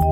[0.00, 0.06] Hi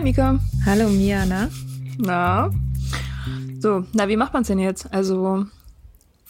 [0.00, 0.40] Mika.
[0.66, 1.48] Hallo Miana.
[1.98, 2.50] Na?
[3.60, 4.92] So, na, wie macht man es denn jetzt?
[4.92, 5.46] Also,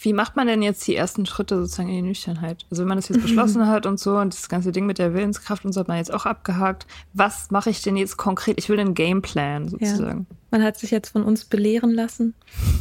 [0.03, 2.67] wie macht man denn jetzt die ersten Schritte sozusagen in die Nüchternheit?
[2.71, 5.15] Also, wenn man das jetzt beschlossen hat und so und das ganze Ding mit der
[5.15, 6.87] Willenskraft und so hat man jetzt auch abgehakt.
[7.13, 8.59] Was mache ich denn jetzt konkret?
[8.59, 10.27] Ich will einen Gameplan sozusagen.
[10.51, 12.35] Man hat sich jetzt von uns belehren lassen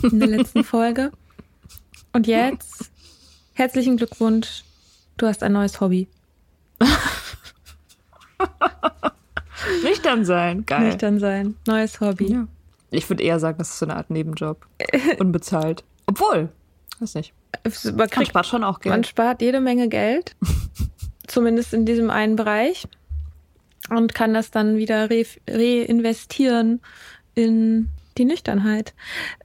[0.04, 1.12] in der letzten Folge.
[2.14, 2.92] Und jetzt
[3.54, 4.64] herzlichen Glückwunsch.
[5.18, 6.08] Du hast ein neues Hobby.
[9.84, 10.66] Nüchtern sein.
[10.66, 10.88] Geil.
[10.88, 11.56] Nüchtern sein.
[11.68, 12.32] Neues Hobby.
[12.32, 12.48] Ja.
[12.90, 14.66] Ich würde eher sagen, das ist so eine Art Nebenjob.
[15.20, 15.84] Unbezahlt.
[16.08, 16.50] Obwohl,
[17.02, 17.34] weiß nicht.
[17.86, 18.94] Man, Man kriegt, spart schon auch Geld.
[18.94, 20.36] man spart jede Menge Geld.
[21.28, 22.88] Zumindest in diesem einen Bereich.
[23.90, 26.82] Und kann das dann wieder re reinvestieren
[27.36, 27.90] in
[28.22, 28.94] die Nüchternheit.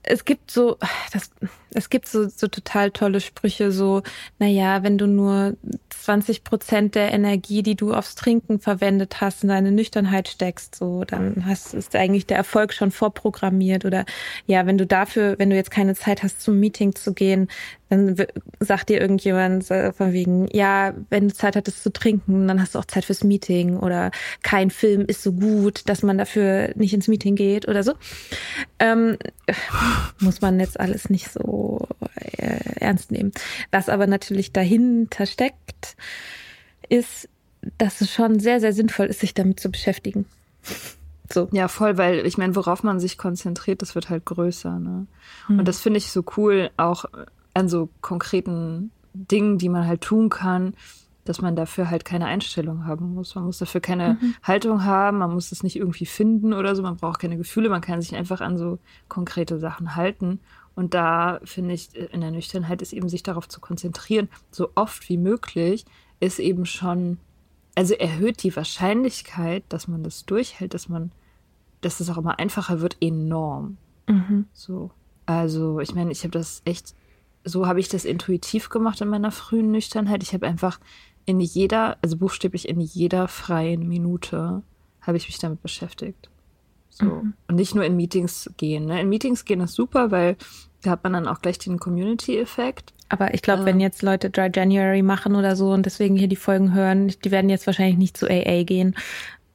[0.03, 0.76] Es gibt so,
[1.12, 1.31] das,
[1.72, 4.03] es gibt so, so total tolle Sprüche, so,
[4.38, 5.56] naja, wenn du nur
[5.88, 11.04] 20 Prozent der Energie, die du aufs Trinken verwendet hast, in deine Nüchternheit steckst, so,
[11.04, 13.84] dann hast, ist eigentlich der Erfolg schon vorprogrammiert.
[13.84, 14.04] Oder
[14.47, 17.48] ja, wenn du dafür, wenn du jetzt keine Zeit hast, zum Meeting zu gehen,
[17.88, 18.16] dann
[18.58, 22.74] sagt dir irgendjemand äh, von wegen, ja, wenn du Zeit hattest zu trinken, dann hast
[22.74, 24.10] du auch Zeit fürs Meeting oder
[24.42, 27.94] kein Film ist so gut, dass man dafür nicht ins Meeting geht oder so.
[28.80, 29.16] Ähm,
[30.20, 31.86] muss man jetzt alles nicht so
[32.16, 33.32] äh, ernst nehmen.
[33.70, 35.97] Was aber natürlich dahinter steckt,
[36.88, 37.28] ist,
[37.78, 40.26] dass es schon sehr, sehr sinnvoll ist, sich damit zu beschäftigen.
[41.32, 41.48] So.
[41.53, 44.78] Ja, voll, weil ich meine, worauf man sich konzentriert, das wird halt größer.
[44.78, 45.06] Ne?
[45.48, 47.04] Und das finde ich so cool, auch
[47.56, 50.75] an so konkreten Dingen, die man halt tun kann,
[51.25, 53.34] dass man dafür halt keine Einstellung haben muss.
[53.34, 56.97] Man muss dafür keine Haltung haben, man muss es nicht irgendwie finden oder so, man
[56.97, 58.78] braucht keine Gefühle, man kann sich einfach an so
[59.09, 60.41] konkrete Sachen halten.
[60.75, 65.09] Und da finde ich, in der Nüchternheit ist eben sich darauf zu konzentrieren, so oft
[65.09, 65.86] wie möglich,
[66.21, 67.19] ist eben schon,
[67.75, 71.10] also erhöht die Wahrscheinlichkeit, dass man das durchhält, dass man,
[71.80, 73.78] dass es auch immer einfacher wird, enorm.
[74.53, 74.91] So.
[75.25, 76.95] Also, ich meine, ich habe das echt,
[77.47, 80.22] so habe ich das intuitiv gemacht in meiner frühen Nüchternheit.
[80.22, 80.78] Ich habe einfach
[81.25, 84.63] in jeder, also buchstäblich in jeder freien Minute,
[85.01, 86.28] habe ich mich damit beschäftigt.
[86.91, 87.22] So.
[87.48, 88.87] Und nicht nur in Meetings gehen.
[88.87, 89.01] Ne?
[89.01, 90.37] In Meetings gehen ist super, weil
[90.83, 92.95] da hat man dann auch gleich den Community-Effekt.
[93.09, 96.37] Aber ich glaube, wenn jetzt Leute Dry January machen oder so und deswegen hier die
[96.37, 98.97] Folgen hören, die werden jetzt wahrscheinlich nicht zu AA gehen.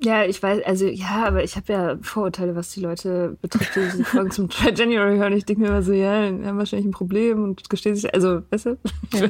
[0.03, 3.81] Ja, ich weiß, also ja, aber ich habe ja Vorurteile, was die Leute betrifft, die
[3.81, 5.33] diese Folgen zum Try January hören.
[5.33, 8.41] Ich denke mir immer so, ja, die haben wahrscheinlich ein Problem und gestehen sich, also,
[8.49, 8.77] weißt du?
[9.13, 9.29] Ja.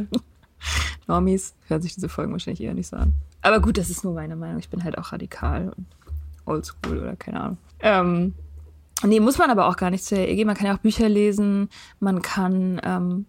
[1.07, 3.13] Normies hören sich diese Folgen wahrscheinlich eher nicht so an.
[3.41, 4.59] Aber gut, das ist nur meine Meinung.
[4.59, 5.87] Ich bin halt auch radikal und
[6.45, 7.57] oldschool oder keine Ahnung.
[7.81, 8.33] Ähm,
[9.03, 10.45] nee, muss man aber auch gar nicht zur EG.
[10.45, 11.69] Man kann ja auch Bücher lesen,
[11.99, 13.25] man kann ähm,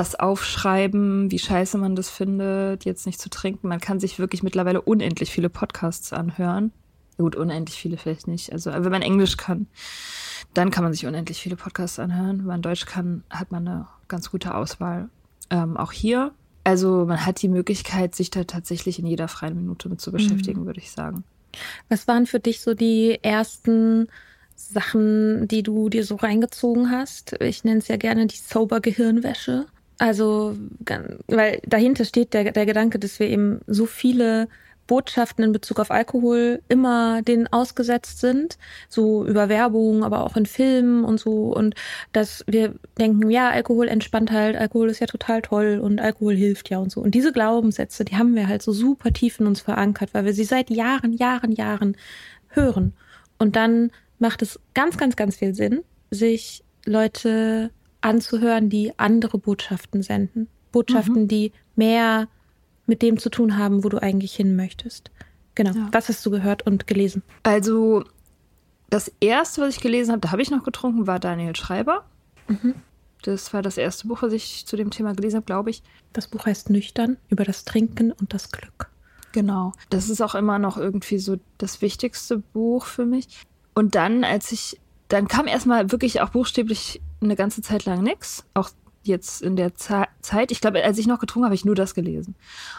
[0.00, 3.68] das aufschreiben, wie scheiße man das findet, jetzt nicht zu trinken.
[3.68, 6.72] Man kann sich wirklich mittlerweile unendlich viele Podcasts anhören.
[7.18, 8.50] Gut, unendlich viele vielleicht nicht.
[8.50, 9.66] Also wenn man Englisch kann,
[10.54, 12.38] dann kann man sich unendlich viele Podcasts anhören.
[12.38, 15.10] Wenn man Deutsch kann, hat man eine ganz gute Auswahl.
[15.50, 16.32] Ähm, auch hier.
[16.64, 20.62] Also man hat die Möglichkeit, sich da tatsächlich in jeder freien Minute mit zu beschäftigen,
[20.62, 20.66] mhm.
[20.66, 21.24] würde ich sagen.
[21.90, 24.08] Was waren für dich so die ersten
[24.56, 27.34] Sachen, die du dir so reingezogen hast?
[27.42, 29.66] Ich nenne es ja gerne die Sober Gehirnwäsche.
[30.00, 30.56] Also,
[31.26, 34.48] weil dahinter steht der, der Gedanke, dass wir eben so viele
[34.86, 38.56] Botschaften in Bezug auf Alkohol immer denen ausgesetzt sind,
[38.88, 41.74] so über Werbung, aber auch in Filmen und so und
[42.14, 46.70] dass wir denken, ja, Alkohol entspannt halt, Alkohol ist ja total toll und Alkohol hilft
[46.70, 47.02] ja und so.
[47.02, 50.32] Und diese Glaubenssätze, die haben wir halt so super tief in uns verankert, weil wir
[50.32, 51.94] sie seit Jahren, Jahren, Jahren
[52.48, 52.94] hören.
[53.38, 57.70] Und dann macht es ganz, ganz, ganz viel Sinn, sich Leute
[58.00, 60.48] anzuhören, die andere Botschaften senden.
[60.72, 61.28] Botschaften, mhm.
[61.28, 62.28] die mehr
[62.86, 65.10] mit dem zu tun haben, wo du eigentlich hin möchtest.
[65.54, 65.72] Genau.
[65.72, 65.88] Ja.
[65.92, 67.22] Was hast du gehört und gelesen?
[67.42, 68.04] Also,
[68.88, 72.04] das erste, was ich gelesen habe, da habe ich noch getrunken, war Daniel Schreiber.
[72.48, 72.74] Mhm.
[73.22, 75.82] Das war das erste Buch, was ich zu dem Thema gelesen habe, glaube ich.
[76.12, 78.90] Das Buch heißt Nüchtern über das Trinken und das Glück.
[79.32, 79.72] Genau.
[79.90, 83.46] Das ist auch immer noch irgendwie so das wichtigste Buch für mich.
[83.74, 88.44] Und dann, als ich, dann kam erstmal wirklich auch buchstäblich eine ganze Zeit lang nichts.
[88.54, 88.70] Auch
[89.02, 90.50] jetzt in der Ze Zeit.
[90.50, 92.34] Ich glaube, als ich noch getrunken habe, habe ich nur das gelesen.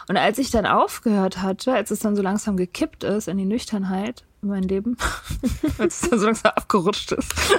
[0.08, 3.44] Und als ich dann aufgehört hatte, als es dann so langsam gekippt ist in die
[3.44, 4.96] Nüchternheit in mein Leben,
[5.78, 7.32] als es dann so langsam abgerutscht ist,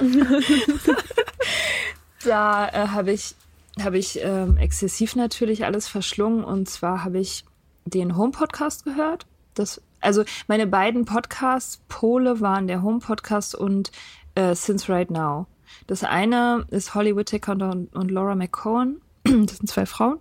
[2.24, 3.34] da äh, habe ich,
[3.82, 6.44] hab ich ähm, exzessiv natürlich alles verschlungen.
[6.44, 7.44] Und zwar habe ich
[7.84, 9.26] den Home-Podcast gehört.
[9.52, 13.92] Das, also meine beiden Podcasts, Pole, waren der Home-Podcast und
[14.34, 15.46] äh, Since Right Now.
[15.86, 19.00] Das eine ist Holly Whittaker und, und Laura McCohen.
[19.24, 20.18] Das sind zwei Frauen,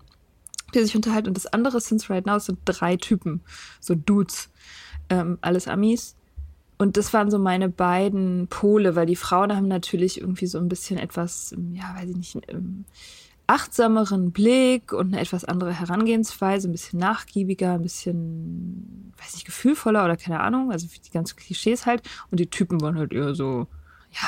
[0.73, 1.27] die sich unterhalten.
[1.27, 3.41] Und das andere, Since Right Now, sind drei Typen,
[3.79, 4.49] so Dudes,
[5.09, 6.15] ähm, alles Amis.
[6.77, 10.69] Und das waren so meine beiden Pole, weil die Frauen haben natürlich irgendwie so ein
[10.69, 12.85] bisschen etwas, ja, weiß ich nicht, ähm,
[13.47, 20.03] achtsameren Blick und eine etwas andere Herangehensweise, ein bisschen nachgiebiger, ein bisschen, weiß ich, gefühlvoller
[20.05, 22.01] oder keine Ahnung, also die ganzen Klischees halt.
[22.31, 23.67] Und die Typen waren halt eher so,
[24.11, 24.27] ja,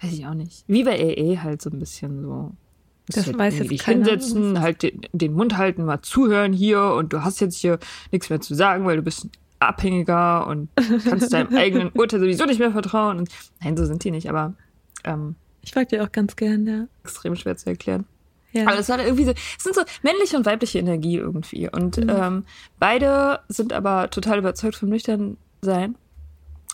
[0.00, 0.64] Weiß ich auch nicht.
[0.66, 2.52] Wie bei AA halt so ein bisschen so.
[3.08, 7.14] Das halt weiß jetzt dich hinsetzen, halt den, den, Mund halten, mal zuhören hier und
[7.14, 7.78] du hast jetzt hier
[8.12, 9.28] nichts mehr zu sagen, weil du bist
[9.60, 10.68] abhängiger und
[11.04, 13.18] kannst deinem eigenen Urteil sowieso nicht mehr vertrauen.
[13.18, 13.30] Und,
[13.62, 14.52] nein, so sind die nicht, aber
[15.04, 16.86] ähm, ich frag dir auch ganz gern, ja.
[17.02, 18.04] Extrem schwer zu erklären.
[18.52, 18.66] Ja.
[18.66, 21.68] Aber es war irgendwie so, es sind so männliche und weibliche Energie irgendwie.
[21.68, 22.10] Und mhm.
[22.10, 22.44] ähm,
[22.78, 25.96] beide sind aber total überzeugt vom Nüchternsein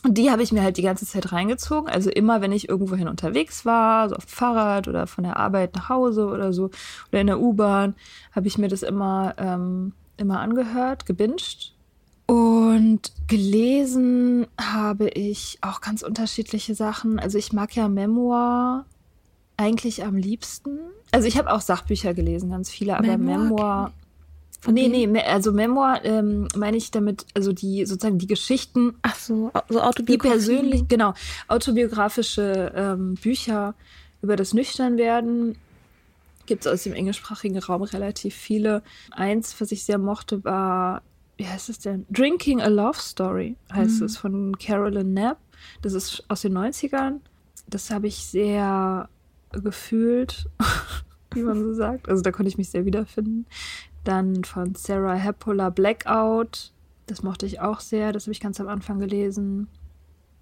[0.05, 1.89] und die habe ich mir halt die ganze Zeit reingezogen.
[1.89, 5.75] Also immer, wenn ich irgendwohin unterwegs war, so auf dem Fahrrad oder von der Arbeit
[5.75, 6.71] nach Hause oder so,
[7.11, 7.95] oder in der U-Bahn,
[8.33, 11.73] habe ich mir das immer, ähm, immer angehört, gebinged.
[12.27, 17.19] Und gelesen habe ich auch ganz unterschiedliche Sachen.
[17.19, 18.85] Also ich mag ja Memoir
[19.57, 20.81] eigentlich am liebsten.
[21.13, 23.93] Also ich habe auch Sachbücher gelesen, ganz viele, aber Memoir, Memoir
[24.65, 28.95] von nee, nee, also Memoir ähm, meine ich damit, also die sozusagen die Geschichten.
[29.03, 30.53] Ach so, so autobiografische.
[30.53, 31.13] Die persönlich, genau,
[31.49, 33.75] autobiografische ähm, Bücher
[34.23, 35.59] über das Nüchternwerden
[36.47, 38.83] gibt es aus dem englischsprachigen Raum relativ viele.
[39.11, 41.03] Eins, was ich sehr mochte, war,
[41.37, 42.07] wie heißt es denn?
[42.11, 44.07] Drinking a Love Story heißt mhm.
[44.07, 45.39] es von Carolyn Knapp.
[45.83, 47.21] Das ist aus den 90ern.
[47.67, 49.11] Das habe ich sehr
[49.53, 50.47] gefühlt,
[51.35, 52.09] wie man so sagt.
[52.09, 53.45] Also da konnte ich mich sehr wiederfinden.
[54.05, 56.73] Dann von Sarah Heppola Blackout.
[57.07, 58.13] Das mochte ich auch sehr.
[58.13, 59.69] Das habe ich ganz am Anfang gelesen.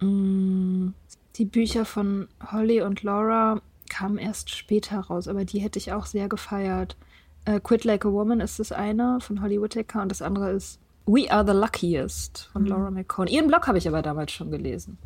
[0.00, 0.88] Mm,
[1.37, 6.07] die Bücher von Holly und Laura kamen erst später raus, aber die hätte ich auch
[6.07, 6.97] sehr gefeiert.
[7.49, 10.78] Uh, Quit Like a Woman ist das eine von Holly Whittaker und das andere ist
[11.07, 12.69] We Are the Luckiest von mhm.
[12.69, 13.31] Laura McCone.
[13.31, 14.99] Ihren Blog habe ich aber damals schon gelesen.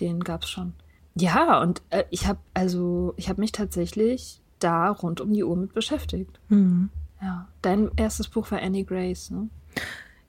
[0.00, 0.72] Den gab es schon.
[1.14, 5.56] Ja, und äh, ich habe also, ich habe mich tatsächlich da rund um die Uhr
[5.56, 6.40] mit beschäftigt.
[6.48, 6.90] Mhm.
[7.20, 9.48] Ja, dein erstes Buch war Annie Grace, ne?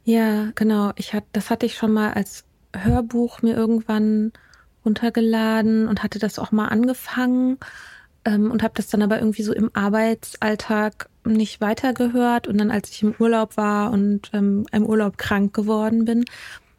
[0.03, 0.91] Ja, genau.
[0.95, 4.31] Ich hat, das hatte ich schon mal als Hörbuch mir irgendwann
[4.85, 7.57] runtergeladen und hatte das auch mal angefangen
[8.25, 12.47] ähm, und habe das dann aber irgendwie so im Arbeitsalltag nicht weitergehört.
[12.47, 16.25] Und dann, als ich im Urlaub war und ähm, im Urlaub krank geworden bin,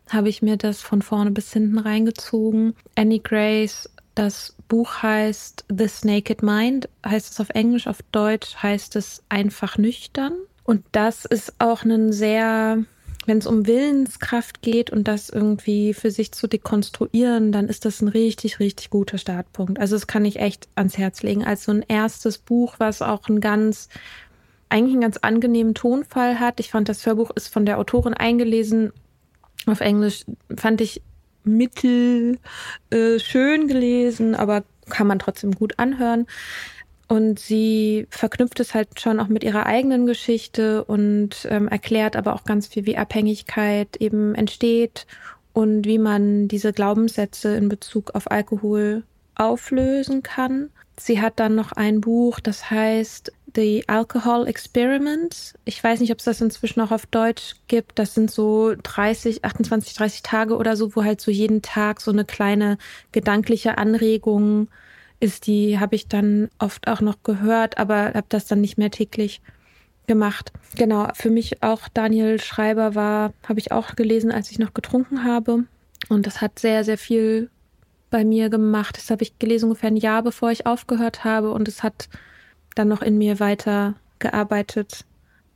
[0.09, 2.75] habe ich mir das von vorne bis hinten reingezogen.
[2.97, 3.88] Annie Grace,
[4.21, 9.79] das Buch heißt This Naked Mind, heißt es auf Englisch, auf Deutsch heißt es einfach
[9.79, 10.35] nüchtern.
[10.62, 12.85] Und das ist auch ein sehr,
[13.25, 18.03] wenn es um Willenskraft geht und das irgendwie für sich zu dekonstruieren, dann ist das
[18.03, 19.81] ein richtig, richtig guter Startpunkt.
[19.81, 21.43] Also das kann ich echt ans Herz legen.
[21.43, 23.89] Als so ein erstes Buch, was auch ein ganz
[24.69, 26.61] eigentlich einen ganz angenehmen Tonfall hat.
[26.61, 28.93] Ich fand, das Hörbuch ist von der Autorin eingelesen.
[29.65, 31.00] Auf Englisch fand ich
[31.44, 32.38] mittel
[32.90, 36.26] äh, schön gelesen, aber kann man trotzdem gut anhören.
[37.09, 42.35] Und sie verknüpft es halt schon auch mit ihrer eigenen Geschichte und ähm, erklärt aber
[42.35, 45.06] auch ganz viel, wie Abhängigkeit eben entsteht
[45.52, 49.02] und wie man diese Glaubenssätze in Bezug auf Alkohol
[49.35, 50.70] auflösen kann.
[51.00, 55.54] Sie hat dann noch ein Buch, das heißt The Alcohol Experiment.
[55.64, 57.99] Ich weiß nicht, ob es das inzwischen auch auf Deutsch gibt.
[57.99, 62.11] Das sind so 30, 28, 30 Tage oder so, wo halt so jeden Tag so
[62.11, 62.78] eine kleine
[63.12, 64.69] gedankliche Anregung
[65.19, 65.47] ist.
[65.47, 69.40] Die habe ich dann oft auch noch gehört, aber habe das dann nicht mehr täglich
[70.07, 70.52] gemacht.
[70.76, 75.25] Genau, für mich auch Daniel Schreiber war, habe ich auch gelesen, als ich noch getrunken
[75.25, 75.64] habe.
[76.09, 77.50] Und das hat sehr, sehr viel
[78.11, 78.97] bei mir gemacht.
[78.97, 81.52] Das habe ich gelesen ungefähr ein Jahr, bevor ich aufgehört habe.
[81.52, 82.09] Und es hat
[82.75, 85.05] dann noch in mir weiter gearbeitet.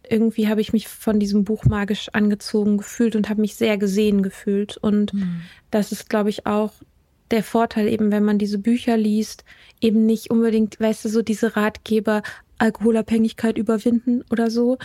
[0.08, 4.22] Irgendwie habe ich mich von diesem Buch magisch angezogen gefühlt und habe mich sehr gesehen
[4.22, 4.76] gefühlt.
[4.76, 5.42] Und mhm.
[5.70, 6.72] das ist, glaube ich, auch
[7.30, 9.44] der Vorteil eben, wenn man diese Bücher liest,
[9.80, 12.22] eben nicht unbedingt, weißt du, so diese Ratgeber,
[12.58, 14.78] Alkoholabhängigkeit überwinden oder so,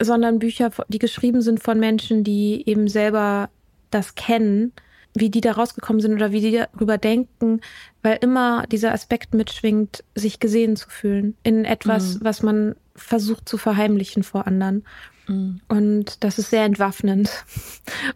[0.00, 3.50] sondern Bücher, die geschrieben sind von Menschen, die eben selber
[3.90, 4.72] das kennen
[5.14, 7.60] wie die da rausgekommen sind oder wie die darüber denken,
[8.02, 12.24] weil immer dieser Aspekt mitschwingt, sich gesehen zu fühlen in etwas, mhm.
[12.24, 14.84] was man versucht zu verheimlichen vor anderen.
[15.28, 15.60] Mhm.
[15.68, 17.30] Und das ist sehr entwaffnend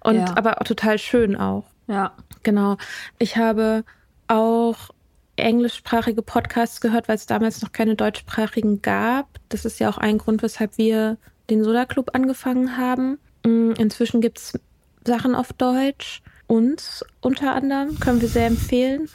[0.01, 0.37] und ja.
[0.37, 1.65] aber total schön auch.
[1.87, 2.13] Ja.
[2.43, 2.77] Genau.
[3.19, 3.85] Ich habe
[4.27, 4.91] auch
[5.37, 9.39] englischsprachige Podcasts gehört, weil es damals noch keine deutschsprachigen gab.
[9.49, 11.17] Das ist ja auch ein Grund, weshalb wir
[11.49, 13.19] den Soda Club angefangen haben.
[13.45, 14.59] Mm, inzwischen gibt es
[15.05, 19.09] Sachen auf Deutsch uns unter anderem, können wir sehr empfehlen.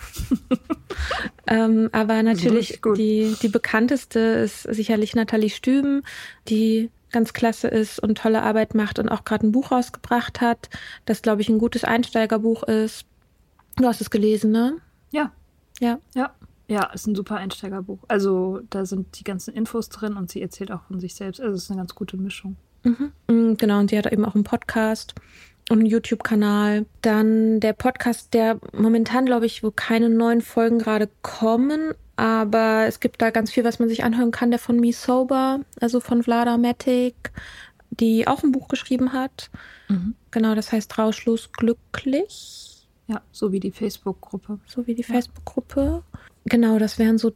[1.47, 6.03] ähm, aber natürlich die, die bekannteste ist sicherlich Nathalie Stüben,
[6.47, 10.69] die ganz klasse ist und tolle Arbeit macht und auch gerade ein Buch rausgebracht hat,
[11.05, 13.05] das, glaube ich, ein gutes Einsteigerbuch ist.
[13.77, 14.77] Du hast es gelesen, ne?
[15.11, 15.31] Ja.
[15.79, 15.99] Ja.
[16.15, 16.33] Ja.
[16.67, 17.99] Ja, ist ein super Einsteigerbuch.
[18.07, 21.41] Also da sind die ganzen Infos drin und sie erzählt auch von sich selbst.
[21.41, 22.55] Also es ist eine ganz gute Mischung.
[22.83, 23.11] Mhm.
[23.27, 25.13] Mm, genau, und sie hat eben auch einen Podcast
[25.69, 26.85] und einen YouTube-Kanal.
[27.01, 32.99] Dann der Podcast, der momentan, glaube ich, wo keine neuen Folgen gerade kommen, aber es
[32.99, 36.23] gibt da ganz viel, was man sich anhören kann, der von Me Sober, also von
[36.23, 37.31] Vlada Matic,
[37.89, 39.49] die auch ein Buch geschrieben hat.
[39.89, 40.15] Mhm.
[40.31, 42.87] Genau, das heißt Rauschlos glücklich.
[43.07, 44.59] Ja, so wie die Facebook-Gruppe.
[44.65, 45.07] So wie die ja.
[45.07, 46.03] Facebook-Gruppe.
[46.45, 47.33] Genau, das wären so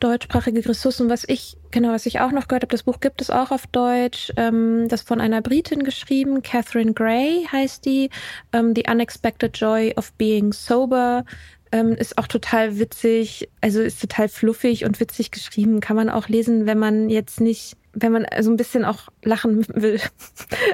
[0.00, 1.10] deutschsprachige Ressourcen.
[1.10, 3.66] Was ich, genau, was ich auch noch gehört habe, das Buch gibt es auch auf
[3.66, 8.10] Deutsch, ähm, das von einer Britin geschrieben, Catherine Gray heißt die,
[8.52, 11.24] ähm, The Unexpected Joy of Being Sober.
[11.74, 15.80] Ähm, ist auch total witzig, also ist total fluffig und witzig geschrieben.
[15.80, 19.66] Kann man auch lesen, wenn man jetzt nicht wenn man so ein bisschen auch lachen
[19.74, 20.00] will.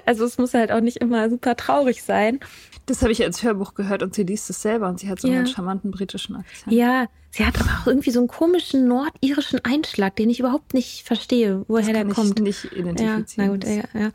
[0.07, 2.41] Also es muss halt auch nicht immer super traurig sein.
[2.89, 5.29] Das habe ich als Hörbuch gehört und sie liest es selber und sie hat so
[5.29, 5.37] ja.
[5.37, 6.73] einen charmanten britischen Akzent.
[6.75, 11.07] Ja, sie hat aber auch irgendwie so einen komischen nordirischen Einschlag, den ich überhaupt nicht
[11.07, 12.39] verstehe, woher das kann der kommt.
[12.39, 13.27] Ich nicht identifizieren.
[13.37, 14.11] Ja, na gut, ja, ja.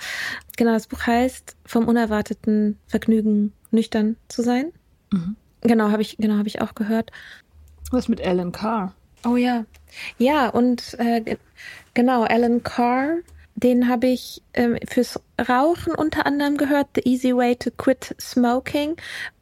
[0.58, 4.72] Genau, das Buch heißt Vom unerwarteten Vergnügen nüchtern zu sein.
[5.12, 5.36] Mhm.
[5.62, 7.12] Genau, habe ich, genau, habe ich auch gehört.
[7.92, 8.96] Was mit Alan Carr?
[9.24, 9.66] Oh ja.
[10.18, 11.38] Ja, und äh,
[11.94, 13.18] genau, Alan Carr
[13.56, 18.96] den habe ich ähm, fürs Rauchen unter anderem gehört, The Easy Way to Quit Smoking.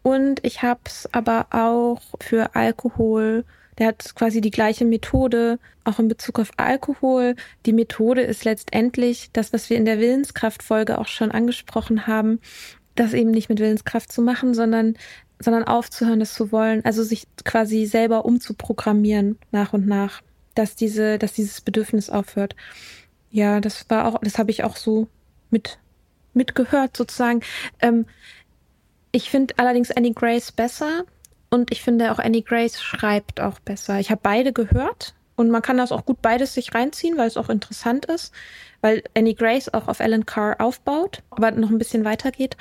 [0.04, 3.46] Und ich habe es aber auch für Alkohol.
[3.78, 7.36] Der hat quasi die gleiche Methode, auch in Bezug auf Alkohol.
[7.66, 12.40] Die Methode ist letztendlich das, was wir in der Willenskraftfolge auch schon angesprochen haben,
[12.96, 14.96] das eben nicht mit Willenskraft zu machen, sondern
[15.44, 20.22] sondern aufzuhören, das zu wollen, also sich quasi selber umzuprogrammieren nach und nach,
[20.54, 22.56] dass diese, dass dieses Bedürfnis aufhört.
[23.32, 25.08] Ja, das war auch, das habe ich auch so
[25.50, 25.80] mit
[26.34, 27.42] mitgehört sozusagen.
[27.80, 28.06] Ähm,
[29.12, 31.04] ich finde allerdings Annie Grace besser
[31.50, 34.00] und ich finde auch Annie Grace schreibt auch besser.
[34.00, 37.38] Ich habe beide gehört und man kann das auch gut beides sich reinziehen, weil es
[37.38, 38.34] auch interessant ist,
[38.80, 42.56] weil Annie Grace auch auf Alan Carr aufbaut, aber noch ein bisschen weitergeht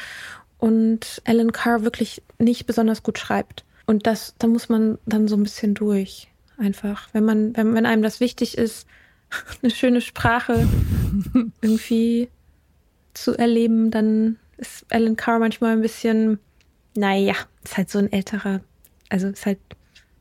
[0.58, 3.64] und Alan Carr wirklich nicht besonders gut schreibt.
[3.86, 6.28] Und das, da muss man dann so ein bisschen durch.
[6.58, 7.08] Einfach.
[7.12, 8.86] Wenn man, wenn, wenn einem das wichtig ist,
[9.62, 10.68] eine schöne Sprache
[11.60, 12.28] irgendwie
[13.14, 16.38] zu erleben, dann ist Alan Carr manchmal ein bisschen
[16.96, 17.34] naja,
[17.64, 18.60] ist halt so ein älterer,
[19.08, 19.58] also ist halt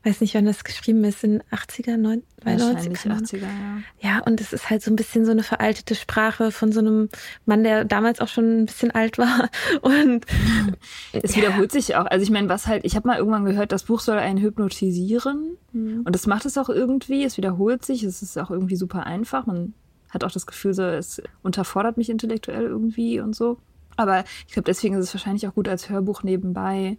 [0.02, 2.22] weiß nicht, wann das geschrieben ist, in 80er, 90er.
[2.42, 3.82] Wahrscheinlich 80er, ja.
[4.00, 7.10] Ja, und es ist halt so ein bisschen so eine veraltete Sprache von so einem
[7.44, 9.50] Mann, der damals auch schon ein bisschen alt war.
[9.82, 10.24] Und
[11.12, 12.06] es wiederholt sich auch.
[12.06, 15.58] Also ich meine, was halt, ich habe mal irgendwann gehört, das Buch soll einen hypnotisieren.
[15.72, 16.02] Mhm.
[16.04, 17.24] Und das macht es auch irgendwie.
[17.24, 18.02] Es wiederholt sich.
[18.02, 19.44] Es ist auch irgendwie super einfach.
[19.44, 19.74] Man
[20.08, 23.58] hat auch das Gefühl, so, es unterfordert mich intellektuell irgendwie und so.
[23.96, 26.96] Aber ich glaube, deswegen ist es wahrscheinlich auch gut als Hörbuch nebenbei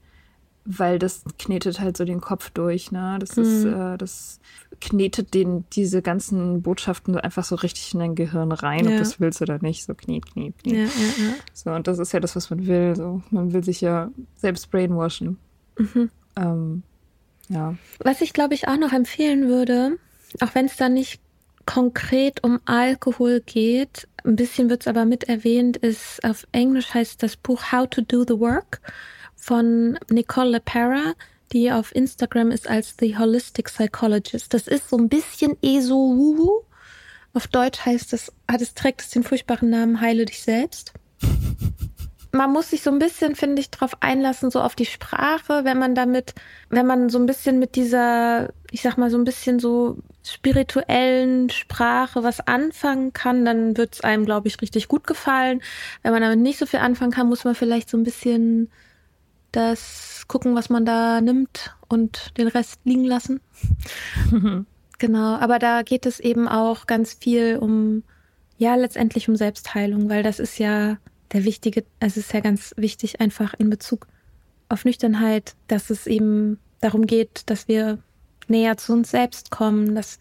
[0.63, 3.17] weil das knetet halt so den Kopf durch, ne?
[3.19, 3.43] Das mhm.
[3.43, 4.39] ist, äh, das
[4.79, 8.91] knetet den, diese ganzen Botschaften einfach so richtig in dein Gehirn rein, ja.
[8.91, 9.85] ob du das willst oder nicht.
[9.85, 10.75] So kniet, kniet, kniet.
[10.75, 12.95] Ja, ja, so, und das ist ja das, was man will.
[12.95, 15.37] So, man will sich ja selbst brainwashen.
[15.77, 16.09] Mhm.
[16.35, 16.83] Ähm,
[17.49, 17.75] ja.
[17.99, 19.97] Was ich, glaube ich, auch noch empfehlen würde,
[20.39, 21.21] auch wenn es da nicht
[21.65, 27.21] konkret um Alkohol geht, ein bisschen wird es aber mit erwähnt, ist auf Englisch heißt
[27.23, 28.81] das Buch How to Do the Work
[29.41, 31.15] von Nicole LePera,
[31.51, 34.53] die auf Instagram ist als The Holistic Psychologist.
[34.53, 36.61] Das ist so ein bisschen eso wuhu.
[37.33, 40.93] Auf Deutsch heißt es, hat es trägt es den furchtbaren Namen Heile dich selbst.
[42.33, 45.77] Man muss sich so ein bisschen, finde ich, drauf einlassen, so auf die Sprache, wenn
[45.77, 46.33] man damit,
[46.69, 51.49] wenn man so ein bisschen mit dieser, ich sag mal, so ein bisschen so spirituellen
[51.49, 55.61] Sprache was anfangen kann, dann wird es einem, glaube ich, richtig gut gefallen.
[56.03, 58.71] Wenn man damit nicht so viel anfangen kann, muss man vielleicht so ein bisschen
[59.51, 63.41] das gucken, was man da nimmt und den Rest liegen lassen.
[64.97, 68.03] genau, aber da geht es eben auch ganz viel um,
[68.57, 70.97] ja, letztendlich um Selbstheilung, weil das ist ja
[71.33, 74.07] der wichtige, es ist ja ganz wichtig einfach in Bezug
[74.69, 77.99] auf Nüchternheit, dass es eben darum geht, dass wir
[78.47, 80.19] näher zu uns selbst kommen, dass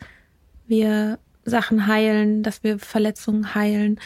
[0.67, 3.99] wir Sachen heilen, dass wir Verletzungen heilen.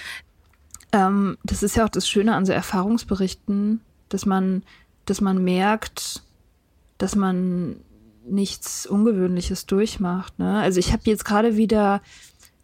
[0.93, 4.62] Ähm, das ist ja auch das Schöne an so Erfahrungsberichten, dass man
[5.06, 6.23] dass man merkt,
[6.99, 7.76] dass man
[8.26, 10.38] nichts Ungewöhnliches durchmacht.
[10.38, 10.61] Ne?
[10.61, 12.00] Also ich habe jetzt gerade wieder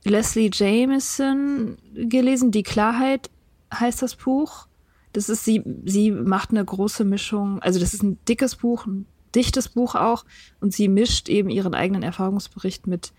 [0.05, 3.31] Leslie Jameson gelesen, Die Klarheit
[3.73, 4.67] heißt das Buch.
[5.13, 9.07] Das ist sie, sie macht eine große Mischung, also das ist ein dickes Buch, ein
[9.35, 10.25] dichtes Buch auch,
[10.61, 13.13] und sie mischt eben ihren eigenen Erfahrungsbericht mit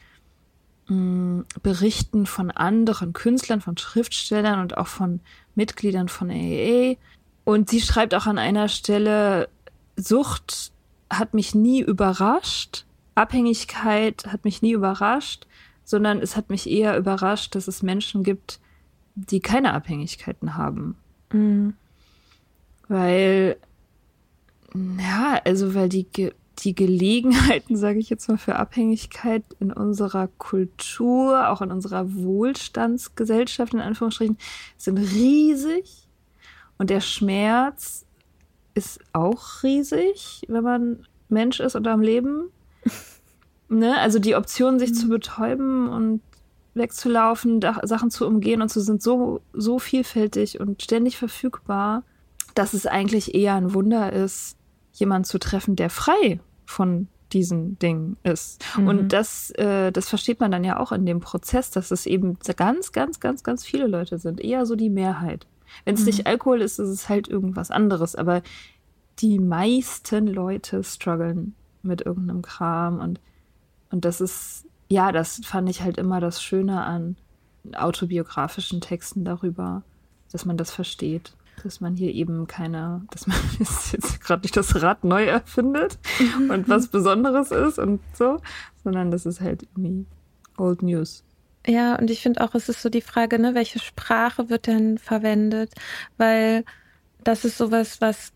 [0.87, 5.19] mh, mm, Berichten von anderen Künstlern, von Schriftstellern und auch von
[5.53, 6.95] Mitgliedern von AAA
[7.43, 9.49] und sie schreibt auch an einer Stelle,
[9.95, 10.71] Sucht
[11.09, 15.47] hat mich nie überrascht, Abhängigkeit hat mich nie überrascht,
[15.83, 18.59] sondern es hat mich eher überrascht, dass es Menschen gibt,
[19.15, 20.95] die keine Abhängigkeiten haben.
[21.31, 21.73] Mhm.
[22.87, 23.57] Weil,
[24.73, 26.07] ja, also weil die,
[26.59, 33.73] die Gelegenheiten, sage ich jetzt mal, für Abhängigkeit in unserer Kultur, auch in unserer Wohlstandsgesellschaft,
[33.73, 34.37] in Anführungsstrichen,
[34.77, 36.07] sind riesig.
[36.81, 38.07] Und der Schmerz
[38.73, 42.49] ist auch riesig, wenn man Mensch ist und am Leben.
[43.69, 43.99] ne?
[43.99, 44.95] Also die Optionen, sich mhm.
[44.95, 46.21] zu betäuben und
[46.73, 52.01] wegzulaufen, Sachen zu umgehen und so sind so, so vielfältig und ständig verfügbar,
[52.55, 54.57] dass es eigentlich eher ein Wunder ist,
[54.91, 58.65] jemanden zu treffen, der frei von diesen Dingen ist.
[58.75, 58.87] Mhm.
[58.87, 62.39] Und das, äh, das versteht man dann ja auch in dem Prozess, dass es eben
[62.57, 64.41] ganz, ganz, ganz, ganz viele Leute sind.
[64.41, 65.45] Eher so die Mehrheit.
[65.85, 66.07] Wenn es mhm.
[66.07, 68.15] nicht Alkohol ist, ist es halt irgendwas anderes.
[68.15, 68.41] Aber
[69.19, 73.19] die meisten Leute strugglen mit irgendeinem Kram und,
[73.89, 77.15] und das ist, ja, das fand ich halt immer das Schöne an
[77.75, 79.83] autobiografischen Texten darüber,
[80.31, 81.33] dass man das versteht.
[81.63, 85.99] Dass man hier eben keine, dass man jetzt gerade nicht das Rad neu erfindet
[86.49, 88.39] und was Besonderes ist und so,
[88.83, 90.05] sondern das ist halt irgendwie
[90.57, 91.23] Old News.
[91.67, 94.97] Ja, und ich finde auch, es ist so die Frage, ne, welche Sprache wird denn
[94.97, 95.71] verwendet?
[96.17, 96.63] Weil
[97.23, 98.31] das ist sowas, was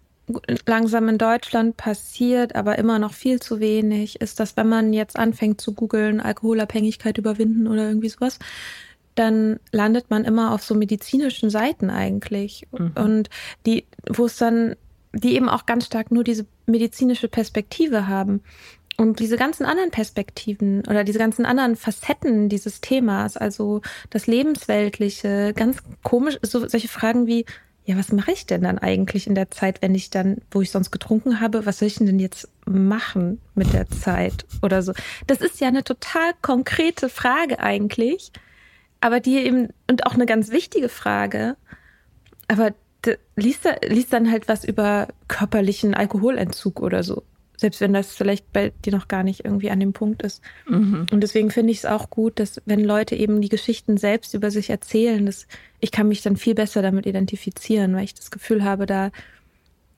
[0.65, 5.17] langsam in Deutschland passiert, aber immer noch viel zu wenig, ist, dass wenn man jetzt
[5.17, 8.39] anfängt zu googeln, Alkoholabhängigkeit überwinden oder irgendwie sowas,
[9.13, 12.67] dann landet man immer auf so medizinischen Seiten eigentlich.
[12.71, 12.91] Mhm.
[12.95, 13.29] Und
[13.65, 14.75] die, wo es dann,
[15.13, 18.41] die eben auch ganz stark nur diese medizinische Perspektive haben.
[18.97, 25.53] Und diese ganzen anderen Perspektiven oder diese ganzen anderen Facetten dieses Themas, also das Lebensweltliche,
[25.53, 27.45] ganz komisch, so solche Fragen wie,
[27.83, 30.71] ja, was mache ich denn dann eigentlich in der Zeit, wenn ich dann, wo ich
[30.71, 34.93] sonst getrunken habe, was soll ich denn jetzt machen mit der Zeit oder so?
[35.27, 38.31] Das ist ja eine total konkrete Frage eigentlich,
[39.01, 41.57] aber die eben, und auch eine ganz wichtige Frage,
[42.47, 42.73] aber
[43.35, 47.23] liest, liest dann halt was über körperlichen Alkoholentzug oder so
[47.57, 50.41] selbst wenn das vielleicht bei dir noch gar nicht irgendwie an dem Punkt ist.
[50.67, 51.05] Mhm.
[51.11, 54.51] Und deswegen finde ich es auch gut, dass wenn Leute eben die Geschichten selbst über
[54.51, 55.47] sich erzählen, dass
[55.79, 59.11] ich kann mich dann viel besser damit identifizieren, weil ich das Gefühl habe, da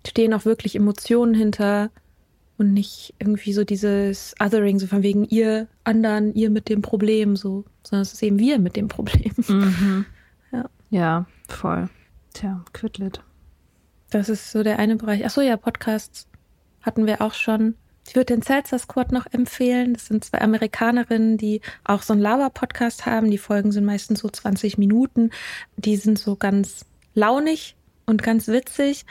[0.05, 1.89] stehen auch wirklich Emotionen hinter
[2.57, 7.35] und nicht irgendwie so dieses Othering, so von wegen ihr anderen, ihr mit dem Problem,
[7.35, 9.31] so, sondern es ist eben wir mit dem Problem.
[9.47, 10.05] Mhm.
[10.49, 10.69] Ja.
[10.89, 11.89] Ja, voll.
[12.33, 13.21] Tja, Quidlet.
[14.09, 15.25] Das ist so der eine Bereich.
[15.25, 16.25] Ach so, ja, Podcasts
[16.81, 17.75] hatten wir auch schon.
[18.07, 19.93] Ich würde den Seltzer Squad noch empfehlen.
[19.93, 23.29] Das sind zwei Amerikanerinnen, die auch so einen Lava-Podcast haben.
[23.29, 25.31] Die Folgen sind meistens so 20 Minuten.
[25.75, 29.05] Die sind so ganz launig und ganz witzig.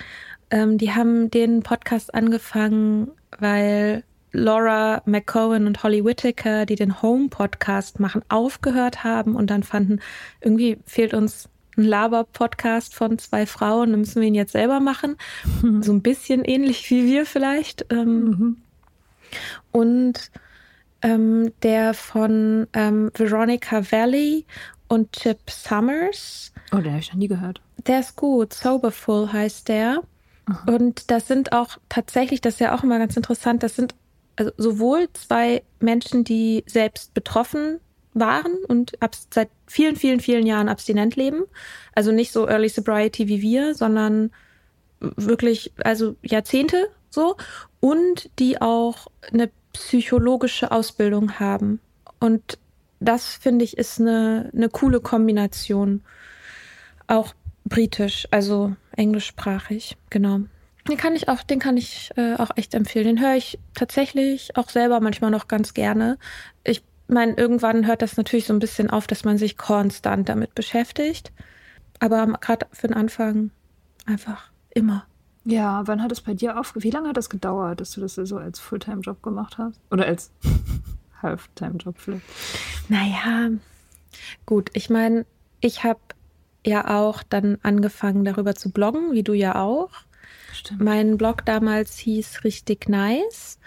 [0.51, 4.03] Ähm, die haben den Podcast angefangen, weil
[4.33, 10.01] Laura McCowan und Holly Whittaker, die den Home-Podcast machen, aufgehört haben und dann fanden,
[10.41, 15.17] irgendwie fehlt uns ein Laber-Podcast von zwei Frauen, dann müssen wir ihn jetzt selber machen.
[15.81, 17.87] So ein bisschen ähnlich wie wir vielleicht.
[17.91, 18.59] Ähm,
[19.73, 20.31] Und
[21.03, 24.47] ähm, der von ähm, Veronica Valley
[24.89, 27.61] und Chip Summers, Oh, den habe ich noch nie gehört.
[27.87, 28.53] der ist gut.
[28.55, 30.03] Soberful heißt der.
[30.67, 33.95] Und das sind auch tatsächlich, das ist ja auch immer ganz interessant, das sind
[34.37, 37.81] also sowohl zwei Menschen, die selbst betroffen
[38.19, 41.45] waren und abs seit vielen, vielen, vielen Jahren abstinent leben.
[41.95, 44.31] Also nicht so Early Sobriety wie wir, sondern
[45.01, 47.37] wirklich, also Jahrzehnte so.
[47.81, 51.81] Und die auch eine psychologische Ausbildung haben.
[52.19, 52.59] Und
[52.99, 56.03] das finde ich ist eine, eine coole Kombination.
[57.07, 60.41] Auch britisch, also englischsprachig, genau.
[60.89, 63.07] Den kann ich auch, den kann ich äh, auch echt empfehlen.
[63.07, 66.17] Den höre ich tatsächlich auch selber manchmal noch ganz gerne.
[66.65, 70.55] Ich meine, irgendwann hört das natürlich so ein bisschen auf, dass man sich konstant damit
[70.55, 71.33] beschäftigt.
[72.01, 73.51] Aber gerade für den Anfang
[74.07, 75.07] einfach immer.
[75.45, 76.83] Ja, wann hat es bei dir aufge...
[76.83, 79.81] Wie lange hat das gedauert, dass du das so als Fulltime-Job gemacht hast?
[79.91, 80.33] Oder als
[81.23, 82.25] Halftime-Job vielleicht?
[82.89, 83.51] Naja,
[84.45, 85.25] gut, ich meine,
[85.61, 86.01] ich habe
[86.67, 89.91] ja auch dann angefangen, darüber zu bloggen, wie du ja auch.
[90.53, 90.81] Stimmt.
[90.81, 93.59] Mein Blog damals hieß richtig nice.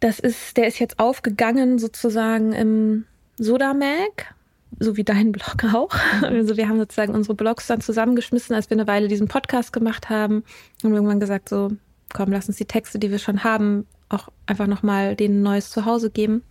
[0.00, 3.04] Das ist, der ist jetzt aufgegangen sozusagen im
[3.36, 4.34] Sodamag,
[4.78, 5.94] so wie dein Blog auch.
[6.22, 10.08] Also wir haben sozusagen unsere Blogs dann zusammengeschmissen, als wir eine Weile diesen Podcast gemacht
[10.08, 10.44] haben
[10.82, 11.72] und irgendwann gesagt so,
[12.12, 15.70] komm, lass uns die Texte, die wir schon haben, auch einfach nochmal denen ein neues
[15.70, 16.42] Zuhause geben.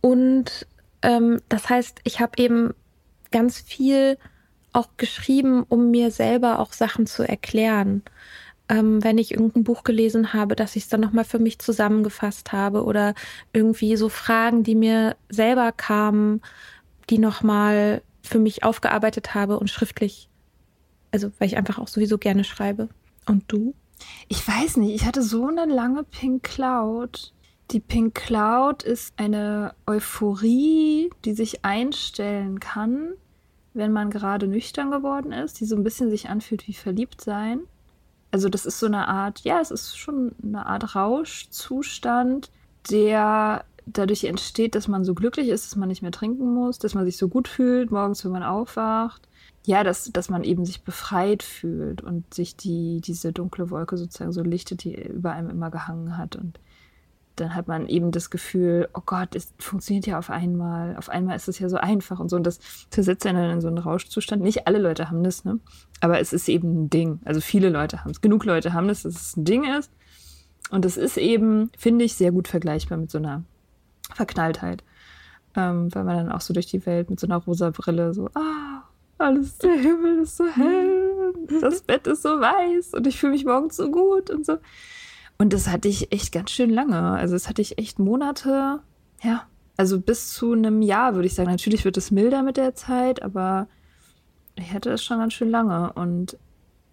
[0.00, 0.66] Und
[1.02, 2.74] ähm, das heißt, ich habe eben
[3.30, 4.18] ganz viel
[4.72, 8.02] auch geschrieben, um mir selber auch Sachen zu erklären.
[8.68, 12.52] Ähm, wenn ich irgendein Buch gelesen habe, dass ich es dann nochmal für mich zusammengefasst
[12.52, 13.14] habe oder
[13.52, 16.40] irgendwie so Fragen, die mir selber kamen,
[17.10, 20.28] die nochmal für mich aufgearbeitet habe und schriftlich.
[21.10, 22.88] Also, weil ich einfach auch sowieso gerne schreibe.
[23.26, 23.74] Und du?
[24.28, 27.32] Ich weiß nicht, ich hatte so eine lange Pink Cloud.
[27.70, 33.12] Die Pink Cloud ist eine Euphorie, die sich einstellen kann,
[33.74, 37.60] wenn man gerade nüchtern geworden ist, die so ein bisschen sich anfühlt wie verliebt sein.
[38.32, 42.50] Also das ist so eine Art, ja, es ist schon eine Art Rauschzustand,
[42.90, 46.94] der dadurch entsteht, dass man so glücklich ist, dass man nicht mehr trinken muss, dass
[46.94, 49.28] man sich so gut fühlt morgens, wenn man aufwacht.
[49.64, 54.32] Ja, dass, dass man eben sich befreit fühlt und sich die, diese dunkle Wolke sozusagen
[54.32, 56.34] so lichtet, die über einem immer gehangen hat.
[56.34, 56.58] Und
[57.42, 60.96] dann hat man eben das Gefühl, oh Gott, es funktioniert ja auf einmal.
[60.96, 62.36] Auf einmal ist es ja so einfach und so.
[62.36, 62.58] Und das
[62.90, 64.42] versetzt einen dann in so einen Rauschzustand.
[64.42, 65.58] Nicht alle Leute haben das, ne?
[66.00, 67.20] Aber es ist eben ein Ding.
[67.24, 68.20] Also viele Leute haben es.
[68.20, 69.90] Genug Leute haben das, dass es ein Ding ist.
[70.70, 73.44] Und es ist eben, finde ich, sehr gut vergleichbar mit so einer
[74.14, 74.84] Verknalltheit.
[75.54, 78.30] Ähm, weil man dann auch so durch die Welt mit so einer rosa Brille so,
[78.34, 78.84] ah,
[79.18, 83.44] alles, der Himmel ist so hell, das Bett ist so weiß und ich fühle mich
[83.44, 84.58] morgens so gut und so.
[85.42, 87.00] Und das hatte ich echt ganz schön lange.
[87.00, 88.78] Also das hatte ich echt Monate,
[89.22, 89.42] ja,
[89.76, 91.50] also bis zu einem Jahr würde ich sagen.
[91.50, 93.66] Natürlich wird es milder mit der Zeit, aber
[94.54, 95.94] ich hatte es schon ganz schön lange.
[95.94, 96.38] Und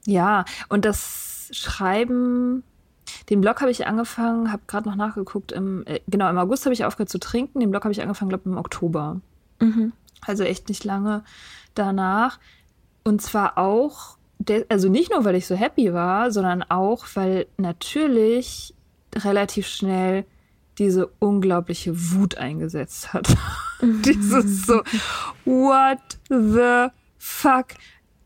[0.08, 2.64] ja, und das Schreiben,
[3.30, 6.74] den Blog habe ich angefangen, habe gerade noch nachgeguckt, im, äh, genau, im August habe
[6.74, 7.60] ich aufgehört zu trinken.
[7.60, 9.22] Den Blog habe ich angefangen, glaube ich, im Oktober.
[9.60, 9.94] Mhm.
[10.26, 11.24] Also echt nicht lange
[11.76, 12.40] danach.
[13.04, 14.18] Und zwar auch,
[14.70, 18.74] also nicht nur, weil ich so happy war, sondern auch, weil natürlich
[19.16, 20.26] relativ schnell
[20.78, 23.28] diese unglaubliche Wut eingesetzt hat.
[23.82, 24.82] Dieses so,
[25.46, 26.00] what
[26.30, 27.68] the fuck?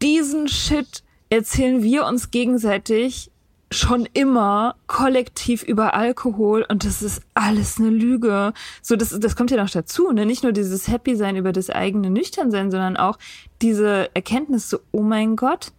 [0.01, 3.31] Diesen Shit erzählen wir uns gegenseitig
[3.71, 8.53] schon immer kollektiv über Alkohol und das ist alles eine Lüge.
[8.83, 10.27] So, das, das kommt ja noch dazu, ne?
[10.27, 13.17] Nicht nur dieses Happy sein über das eigene Nüchternsein, sondern auch
[13.63, 15.71] diese Erkenntnis so, oh mein Gott,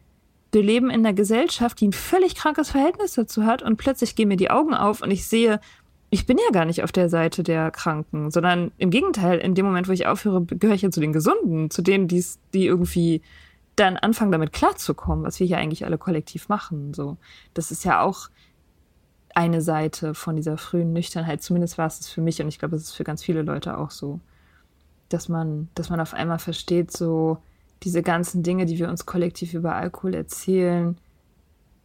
[0.54, 4.28] wir leben in einer Gesellschaft, die ein völlig krankes Verhältnis dazu hat und plötzlich gehen
[4.28, 5.60] mir die Augen auf und ich sehe,
[6.10, 9.66] ich bin ja gar nicht auf der Seite der Kranken, sondern im Gegenteil, in dem
[9.66, 13.20] Moment, wo ich aufhöre, gehöre ich ja zu den Gesunden, zu denen, die irgendwie
[13.74, 16.94] dann anfangen, damit klarzukommen, was wir hier eigentlich alle kollektiv machen.
[16.94, 17.16] So,
[17.52, 18.28] das ist ja auch
[19.34, 21.42] eine Seite von dieser frühen Nüchternheit.
[21.42, 23.76] Zumindest war es das für mich und ich glaube, es ist für ganz viele Leute
[23.76, 24.20] auch so,
[25.08, 27.38] dass man, dass man auf einmal versteht, so
[27.84, 30.96] diese ganzen Dinge, die wir uns kollektiv über Alkohol erzählen,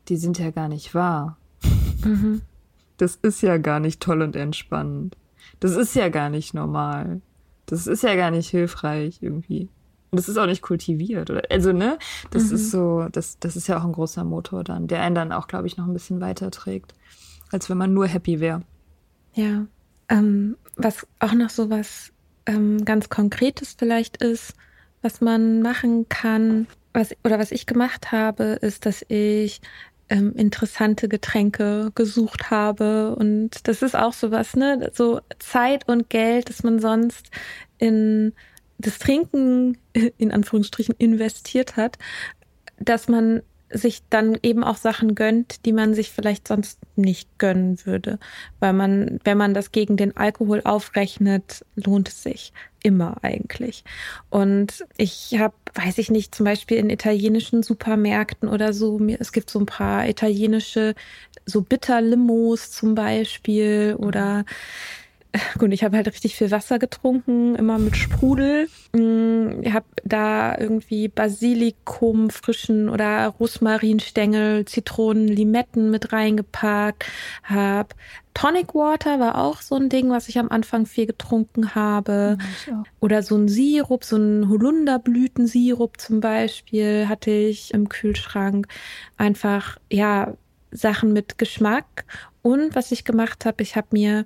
[0.07, 1.37] die sind ja gar nicht wahr.
[2.03, 2.41] Mhm.
[2.97, 5.15] Das ist ja gar nicht toll und entspannend.
[5.59, 7.21] Das ist ja gar nicht normal.
[7.65, 9.69] Das ist ja gar nicht hilfreich irgendwie.
[10.11, 11.29] Und das ist auch nicht kultiviert.
[11.29, 11.99] Oder, also, ne?
[12.31, 12.55] Das mhm.
[12.55, 15.47] ist so, das, das ist ja auch ein großer Motor dann, der einen dann auch,
[15.47, 16.93] glaube ich, noch ein bisschen weiter trägt,
[17.51, 18.61] als wenn man nur happy wäre.
[19.33, 19.65] Ja.
[20.07, 22.11] Ähm, was auch noch so was
[22.47, 24.55] ähm, ganz Konkretes vielleicht ist,
[25.01, 29.61] was man machen kann, was, oder was ich gemacht habe, ist, dass ich
[30.09, 33.15] ähm, interessante Getränke gesucht habe.
[33.15, 34.91] Und das ist auch sowas, ne?
[34.93, 37.29] So Zeit und Geld, das man sonst
[37.77, 38.33] in
[38.77, 39.77] das Trinken
[40.17, 41.97] in Anführungsstrichen investiert hat,
[42.79, 47.77] dass man sich dann eben auch Sachen gönnt, die man sich vielleicht sonst nicht gönnen
[47.85, 48.19] würde.
[48.59, 53.83] Weil man, wenn man das gegen den Alkohol aufrechnet, lohnt es sich immer eigentlich.
[54.29, 59.31] Und ich habe, weiß ich nicht, zum Beispiel in italienischen Supermärkten oder so, mir, es
[59.31, 60.95] gibt so ein paar italienische,
[61.45, 64.45] so Bitterlimos zum Beispiel oder
[65.59, 68.67] Gut, ich habe halt richtig viel Wasser getrunken, immer mit Sprudel.
[68.93, 77.05] Mm, ich habe da irgendwie Basilikum, frischen oder Rosmarinstängel, Zitronen, Limetten mit reingepackt.
[77.43, 77.93] Hab
[78.33, 82.37] Tonic Water war auch so ein Ding, was ich am Anfang viel getrunken habe.
[82.65, 88.67] Ja, oder so ein Sirup, so ein Holunderblütensirup zum Beispiel hatte ich im Kühlschrank.
[89.17, 90.33] Einfach, ja,
[90.71, 92.05] Sachen mit Geschmack.
[92.41, 94.25] Und was ich gemacht habe, ich habe mir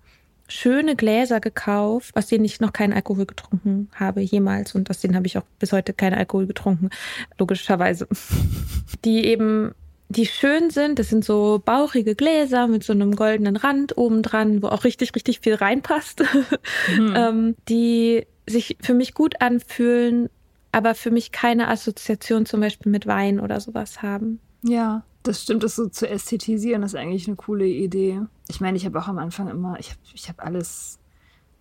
[0.53, 5.15] schöne Gläser gekauft, aus denen ich noch keinen Alkohol getrunken habe jemals und aus denen
[5.15, 6.89] habe ich auch bis heute keinen Alkohol getrunken,
[7.37, 8.07] logischerweise.
[9.05, 9.73] Die eben
[10.09, 14.61] die schön sind, das sind so bauchige Gläser mit so einem goldenen Rand oben dran,
[14.61, 16.23] wo auch richtig, richtig viel reinpasst,
[16.97, 17.13] mhm.
[17.15, 20.29] ähm, die sich für mich gut anfühlen,
[20.71, 24.39] aber für mich keine Assoziation zum Beispiel mit Wein oder sowas haben.
[24.63, 25.03] Ja.
[25.23, 28.21] Das stimmt, das so zu ästhetisieren, ist eigentlich eine coole Idee.
[28.49, 30.99] Ich meine, ich habe auch am Anfang immer, ich habe ich hab alles,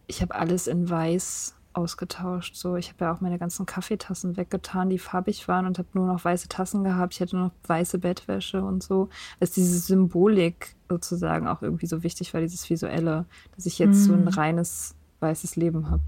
[0.08, 2.56] ich habe alles in weiß ausgetauscht.
[2.56, 6.06] So, ich habe ja auch meine ganzen Kaffeetassen weggetan, die farbig waren und habe nur
[6.06, 7.14] noch weiße Tassen gehabt.
[7.14, 9.08] Ich hatte nur noch weiße Bettwäsche und so.
[9.40, 14.02] Dass diese Symbolik sozusagen auch irgendwie so wichtig war, dieses Visuelle, dass ich jetzt mm.
[14.02, 14.28] so ein mhm.
[14.28, 16.02] reines weißes Leben habe.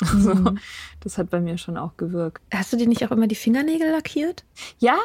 [0.12, 0.58] Also, mhm.
[1.00, 2.42] das hat bei mir schon auch gewirkt.
[2.52, 4.44] Hast du dir nicht auch immer die Fingernägel lackiert?
[4.78, 4.98] Ja,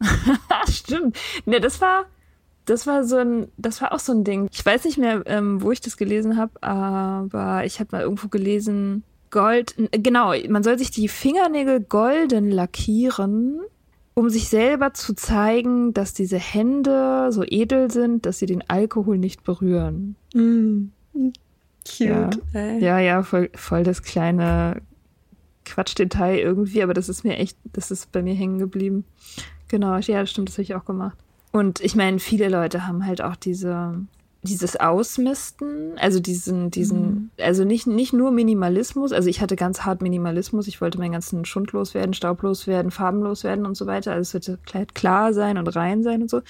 [0.68, 1.16] stimmt.
[1.46, 2.06] Ne, das war,
[2.64, 4.48] das war so ein, das war auch so ein Ding.
[4.52, 8.28] Ich weiß nicht mehr, ähm, wo ich das gelesen habe, aber ich habe mal irgendwo
[8.28, 13.60] gelesen, Gold, genau, man soll sich die Fingernägel golden lackieren,
[14.14, 19.16] um sich selber zu zeigen, dass diese Hände so edel sind, dass sie den Alkohol
[19.16, 20.16] nicht berühren.
[20.34, 20.92] Mhm.
[21.84, 22.40] Cute.
[22.52, 24.82] Ja, ja, ja, voll, voll das kleine
[25.64, 29.04] Quatschdetail irgendwie, aber das ist mir echt, das ist bei mir hängen geblieben.
[29.68, 31.16] Genau, ja, das stimmt, das habe ich auch gemacht.
[31.52, 33.94] Und ich meine, viele Leute haben halt auch diese,
[34.42, 37.30] dieses Ausmisten, also diesen, diesen, mhm.
[37.38, 41.44] also nicht, nicht nur Minimalismus, also ich hatte ganz hart Minimalismus, ich wollte meinen ganzen
[41.44, 44.58] Schund loswerden, staublos werden, farbenlos werden und so weiter, also es sollte
[44.94, 46.40] klar sein und rein sein und so.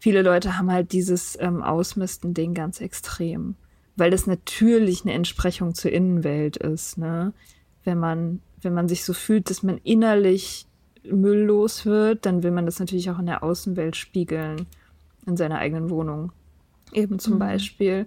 [0.00, 3.54] Viele Leute haben halt dieses ähm, Ausmisten-Ding ganz extrem
[3.96, 7.32] weil das natürlich eine Entsprechung zur Innenwelt ist, ne?
[7.84, 10.66] Wenn man, wenn man sich so fühlt, dass man innerlich
[11.04, 14.66] mülllos wird, dann will man das natürlich auch in der Außenwelt spiegeln,
[15.26, 16.32] in seiner eigenen Wohnung.
[16.92, 17.38] Eben zum mhm.
[17.38, 18.06] Beispiel.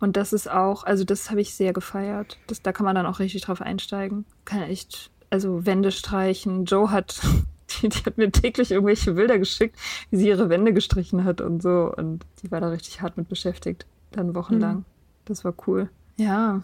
[0.00, 2.38] Und das ist auch, also das habe ich sehr gefeiert.
[2.48, 4.24] Das, da kann man dann auch richtig drauf einsteigen.
[4.44, 6.64] Kann echt, also Wände streichen.
[6.64, 7.20] Joe hat,
[7.82, 9.78] die, die hat mir täglich irgendwelche Bilder geschickt,
[10.10, 11.92] wie sie ihre Wände gestrichen hat und so.
[11.96, 14.78] Und die war da richtig hart mit beschäftigt, dann wochenlang.
[14.78, 14.84] Mhm.
[15.24, 15.88] Das war cool.
[16.16, 16.62] Ja.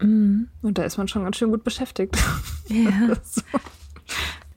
[0.00, 0.48] Mhm.
[0.62, 2.16] Und da ist man schon ganz schön gut beschäftigt.
[2.68, 3.14] Ja.
[3.22, 3.42] so.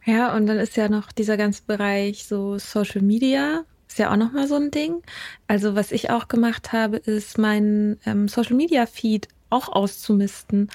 [0.05, 3.63] Ja, und dann ist ja noch dieser ganze Bereich so Social Media.
[3.87, 5.01] Ist ja auch nochmal so ein Ding.
[5.47, 10.69] Also, was ich auch gemacht habe, ist meinen ähm, Social Media Feed auch auszumisten.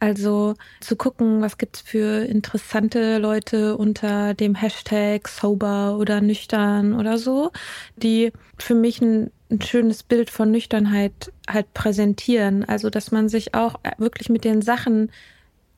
[0.00, 7.18] Also zu gucken, was gibt's für interessante Leute unter dem Hashtag sober oder nüchtern oder
[7.18, 7.52] so,
[7.96, 12.64] die für mich ein, ein schönes Bild von Nüchternheit halt präsentieren.
[12.64, 15.10] Also dass man sich auch wirklich mit den Sachen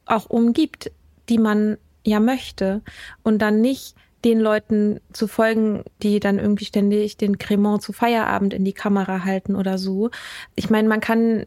[0.06, 0.90] auch umgibt,
[1.28, 2.82] die man ja möchte
[3.22, 8.54] und dann nicht den Leuten zu folgen, die dann irgendwie ständig den Cremant zu Feierabend
[8.54, 10.10] in die Kamera halten oder so.
[10.54, 11.46] Ich meine, man kann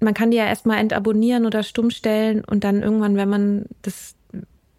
[0.00, 1.90] man kann die ja erstmal entabonnieren oder stumm
[2.46, 4.14] und dann irgendwann, wenn man das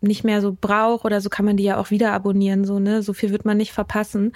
[0.01, 3.03] nicht mehr so braucht oder so kann man die ja auch wieder abonnieren, so, ne?
[3.03, 4.33] So viel wird man nicht verpassen.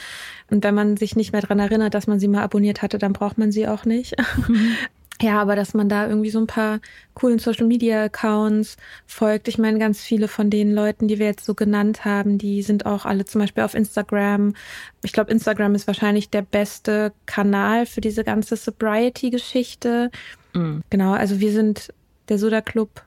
[0.49, 3.13] Und wenn man sich nicht mehr dran erinnert, dass man sie mal abonniert hatte, dann
[3.13, 4.15] braucht man sie auch nicht.
[4.47, 4.71] Mhm.
[5.21, 6.81] Ja, aber dass man da irgendwie so ein paar
[7.13, 8.75] coolen Social Media Accounts
[9.07, 9.47] folgt.
[9.47, 12.85] Ich meine, ganz viele von den Leuten, die wir jetzt so genannt haben, die sind
[12.85, 14.55] auch alle zum Beispiel auf Instagram.
[15.03, 20.11] Ich glaube, Instagram ist wahrscheinlich der beste Kanal für diese ganze Sobriety-Geschichte.
[20.53, 20.83] Mhm.
[20.89, 21.93] Genau, also wir sind
[22.27, 23.01] der Soda Club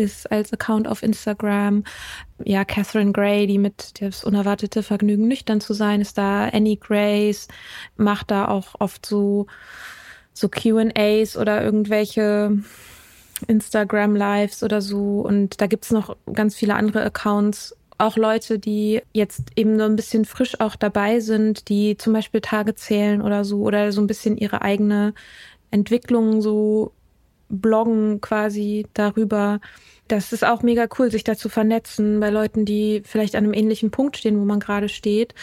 [0.00, 1.84] ist als Account auf Instagram.
[2.44, 6.48] Ja, Catherine Gray, die mit das unerwartete Vergnügen nüchtern zu sein, ist da.
[6.48, 7.48] Annie Grace
[7.96, 9.46] macht da auch oft so
[10.32, 12.58] so QAs oder irgendwelche
[13.46, 15.20] Instagram Lives oder so.
[15.20, 17.76] Und da gibt's noch ganz viele andere Accounts.
[17.98, 22.40] Auch Leute, die jetzt eben nur ein bisschen frisch auch dabei sind, die zum Beispiel
[22.40, 25.12] Tage zählen oder so oder so ein bisschen ihre eigene
[25.70, 26.92] Entwicklung so
[27.50, 29.60] bloggen quasi darüber.
[30.10, 33.54] Das ist auch mega cool, sich da zu vernetzen bei Leuten, die vielleicht an einem
[33.54, 35.36] ähnlichen Punkt stehen, wo man gerade steht.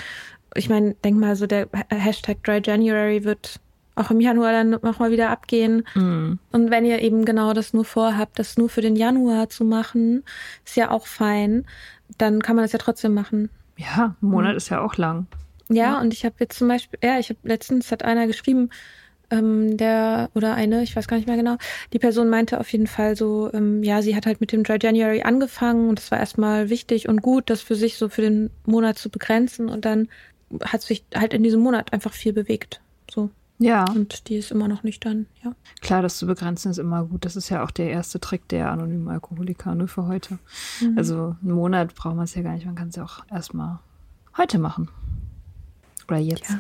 [0.56, 3.62] Ich meine, denk mal, so der Hashtag Dry January wird
[3.96, 5.88] auch im Januar dann nochmal wieder abgehen.
[5.96, 6.40] Mhm.
[6.52, 10.26] Und wenn ihr eben genau das nur vorhabt, das nur für den Januar zu machen,
[10.66, 11.66] ist ja auch fein,
[12.18, 13.50] dann kann man das ja trotzdem machen.
[13.78, 14.58] Ja, ein Monat mhm.
[14.58, 15.28] ist ja auch lang.
[15.70, 16.02] Ja, ja.
[16.02, 18.70] und ich habe jetzt zum Beispiel, ja, ich habe letztens hat einer geschrieben,
[19.30, 21.58] ähm, der oder eine, ich weiß gar nicht mehr genau,
[21.94, 24.78] die Person meinte auf jeden Fall so, ähm, ja, sie hat halt mit dem Dry
[24.82, 28.50] January angefangen und es war erstmal wichtig und gut, das für sich so für den
[28.66, 30.08] Monat zu begrenzen und dann
[30.62, 32.82] hat sich halt in diesem Monat einfach viel bewegt.
[33.12, 33.30] So.
[33.60, 33.86] Ja.
[33.92, 35.54] Und die ist immer noch nicht dann, ja.
[35.82, 37.26] Klar, das zu begrenzen ist immer gut.
[37.26, 40.38] Das ist ja auch der erste Trick der anonymen Alkoholiker, nur für heute.
[40.80, 40.98] Mhm.
[40.98, 42.66] Also einen Monat braucht man es ja gar nicht.
[42.66, 43.80] Man kann es ja auch erstmal
[44.38, 44.90] heute machen.
[46.08, 46.50] Oder jetzt.
[46.50, 46.60] Ja.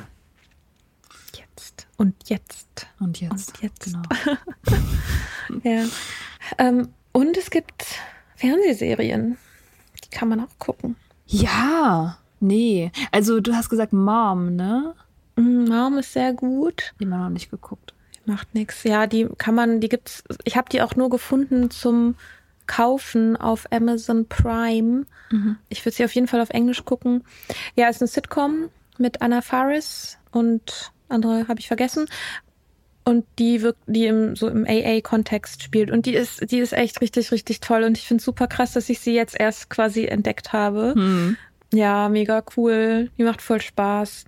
[1.35, 1.86] Jetzt.
[1.97, 2.87] Und jetzt.
[2.99, 3.53] Und jetzt.
[3.55, 3.83] Und jetzt.
[3.83, 4.01] Genau.
[5.63, 5.85] ja.
[6.57, 7.85] Ähm, und es gibt
[8.35, 9.37] Fernsehserien.
[10.03, 10.95] Die kann man auch gucken.
[11.25, 12.19] Ja.
[12.39, 12.91] Nee.
[13.11, 14.93] Also du hast gesagt Mom, ne?
[15.35, 16.93] Mom ist sehr gut.
[16.99, 17.93] Die haben noch nicht geguckt.
[18.25, 18.83] Macht nichts.
[18.83, 20.23] Ja, die kann man, die gibt's.
[20.43, 22.15] Ich habe die auch nur gefunden zum
[22.67, 25.05] Kaufen auf Amazon Prime.
[25.31, 25.57] Mhm.
[25.69, 27.23] Ich würde sie auf jeden Fall auf Englisch gucken.
[27.75, 32.07] Ja, ist eine Sitcom mit Anna Faris und andere habe ich vergessen.
[33.03, 35.91] Und die wirkt, die im, so im AA-Kontext spielt.
[35.91, 37.83] Und die ist, die ist echt richtig, richtig toll.
[37.83, 40.93] Und ich finde es super krass, dass ich sie jetzt erst quasi entdeckt habe.
[40.93, 41.37] Mhm.
[41.73, 43.09] Ja, mega cool.
[43.17, 44.25] Die macht voll Spaß.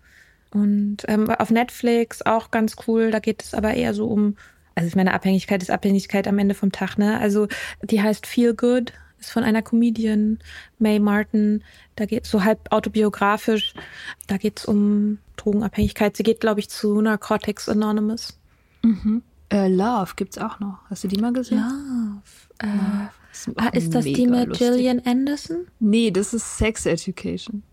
[0.51, 3.11] Und ähm, auf Netflix auch ganz cool.
[3.11, 4.37] Da geht es aber eher so um,
[4.75, 7.19] also ich meine, Abhängigkeit ist Abhängigkeit am Ende vom Tag, ne?
[7.19, 7.47] Also
[7.83, 10.39] die heißt Feel Good, ist von einer Comedian,
[10.79, 11.63] May Martin.
[11.95, 13.73] Da geht es so halb autobiografisch.
[14.27, 16.15] Da geht es um Drogenabhängigkeit.
[16.17, 18.39] Sie geht, glaube ich, zu Narcotics Anonymous.
[18.83, 19.23] Mhm.
[19.51, 20.79] Äh, Love gibt's auch noch.
[20.89, 21.59] Hast du die mal gesehen?
[21.59, 22.21] Love.
[22.59, 24.67] Äh, Ist, ah, ist das die mit lustig.
[24.67, 25.67] Gillian Anderson?
[25.79, 27.63] Nee, das ist Sex Education.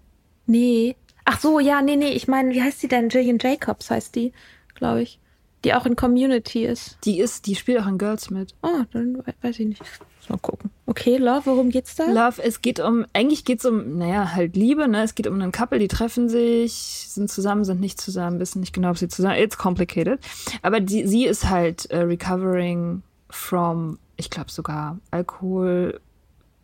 [0.46, 0.96] Nee,
[1.28, 3.08] Ach so, ja, nee, nee, ich meine, wie heißt die denn?
[3.08, 4.32] Jillian Jacobs heißt die,
[4.76, 5.18] glaube ich.
[5.66, 6.96] Die auch in Community ist.
[7.02, 8.54] Die ist, die spielt auch in Girls mit.
[8.62, 9.82] Oh, dann weiß ich nicht.
[10.28, 10.70] Mal gucken.
[10.86, 12.04] Okay, Love, worum geht's da?
[12.04, 15.02] Love, es geht um, eigentlich geht's um, naja, halt Liebe, ne?
[15.02, 16.72] Es geht um einen Couple, die treffen sich,
[17.08, 20.20] sind zusammen, sind nicht zusammen, wissen nicht genau, ob sie zusammen, it's complicated.
[20.62, 25.98] Aber die, sie ist halt uh, recovering from, ich glaube sogar Alkohol,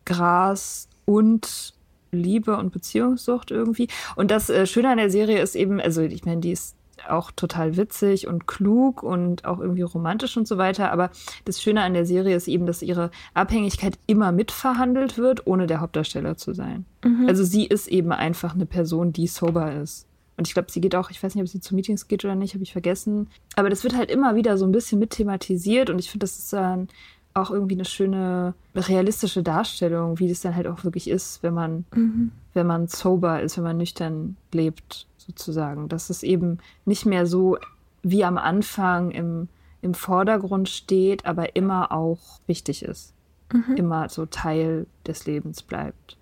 [0.04, 1.74] Gras und
[2.12, 3.88] Liebe und Beziehungssucht irgendwie.
[4.14, 6.76] Und das äh, Schöne an der Serie ist eben, also ich meine, die ist
[7.08, 10.92] auch total witzig und klug und auch irgendwie romantisch und so weiter.
[10.92, 11.10] Aber
[11.44, 15.80] das Schöne an der Serie ist eben, dass ihre Abhängigkeit immer mitverhandelt wird, ohne der
[15.80, 16.84] Hauptdarsteller zu sein.
[17.04, 17.26] Mhm.
[17.28, 20.06] Also sie ist eben einfach eine Person, die sober ist.
[20.36, 22.34] Und ich glaube, sie geht auch, ich weiß nicht, ob sie zu Meetings geht oder
[22.34, 23.28] nicht, habe ich vergessen.
[23.54, 26.38] Aber das wird halt immer wieder so ein bisschen mit thematisiert und ich finde, das
[26.38, 26.88] ist ein
[27.34, 31.84] auch irgendwie eine schöne realistische Darstellung, wie das dann halt auch wirklich ist, wenn man,
[31.94, 32.32] mhm.
[32.54, 35.88] wenn man sober ist, wenn man nüchtern lebt, sozusagen.
[35.88, 37.58] Dass es eben nicht mehr so
[38.02, 39.48] wie am Anfang im,
[39.80, 43.14] im Vordergrund steht, aber immer auch wichtig ist.
[43.52, 43.76] Mhm.
[43.76, 46.16] Immer so Teil des Lebens bleibt,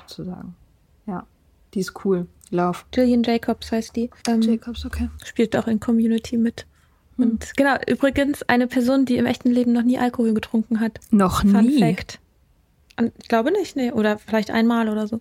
[0.00, 0.54] sozusagen.
[1.06, 1.26] Ja,
[1.74, 2.26] die ist cool.
[2.50, 2.80] Love.
[2.94, 4.10] Jillian Jacobs heißt die.
[4.28, 5.10] Ähm, Jacobs, okay.
[5.24, 6.66] Spielt auch in Community mit.
[7.16, 7.50] Und hm.
[7.56, 10.98] genau, übrigens eine Person, die im echten Leben noch nie Alkohol getrunken hat.
[11.10, 11.78] Noch Fun nie?
[11.78, 12.20] Fact.
[13.18, 13.92] Ich glaube nicht, nee.
[13.92, 15.20] Oder vielleicht einmal oder so.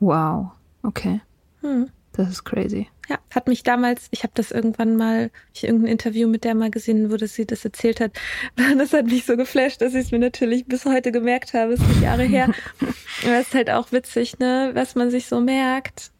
[0.00, 0.50] Wow.
[0.82, 1.20] Okay.
[1.60, 1.88] Hm.
[2.12, 2.88] Das ist crazy.
[3.08, 6.70] Ja, hat mich damals, ich habe das irgendwann mal, ich irgendein Interview mit der mal
[6.70, 8.12] gesehen, wo das sie das erzählt hat.
[8.78, 11.76] Das hat mich so geflasht, dass ich es mir natürlich bis heute gemerkt habe.
[11.76, 12.46] Das ist Jahre her.
[13.24, 16.12] Aber es ist halt auch witzig, ne, was man sich so merkt.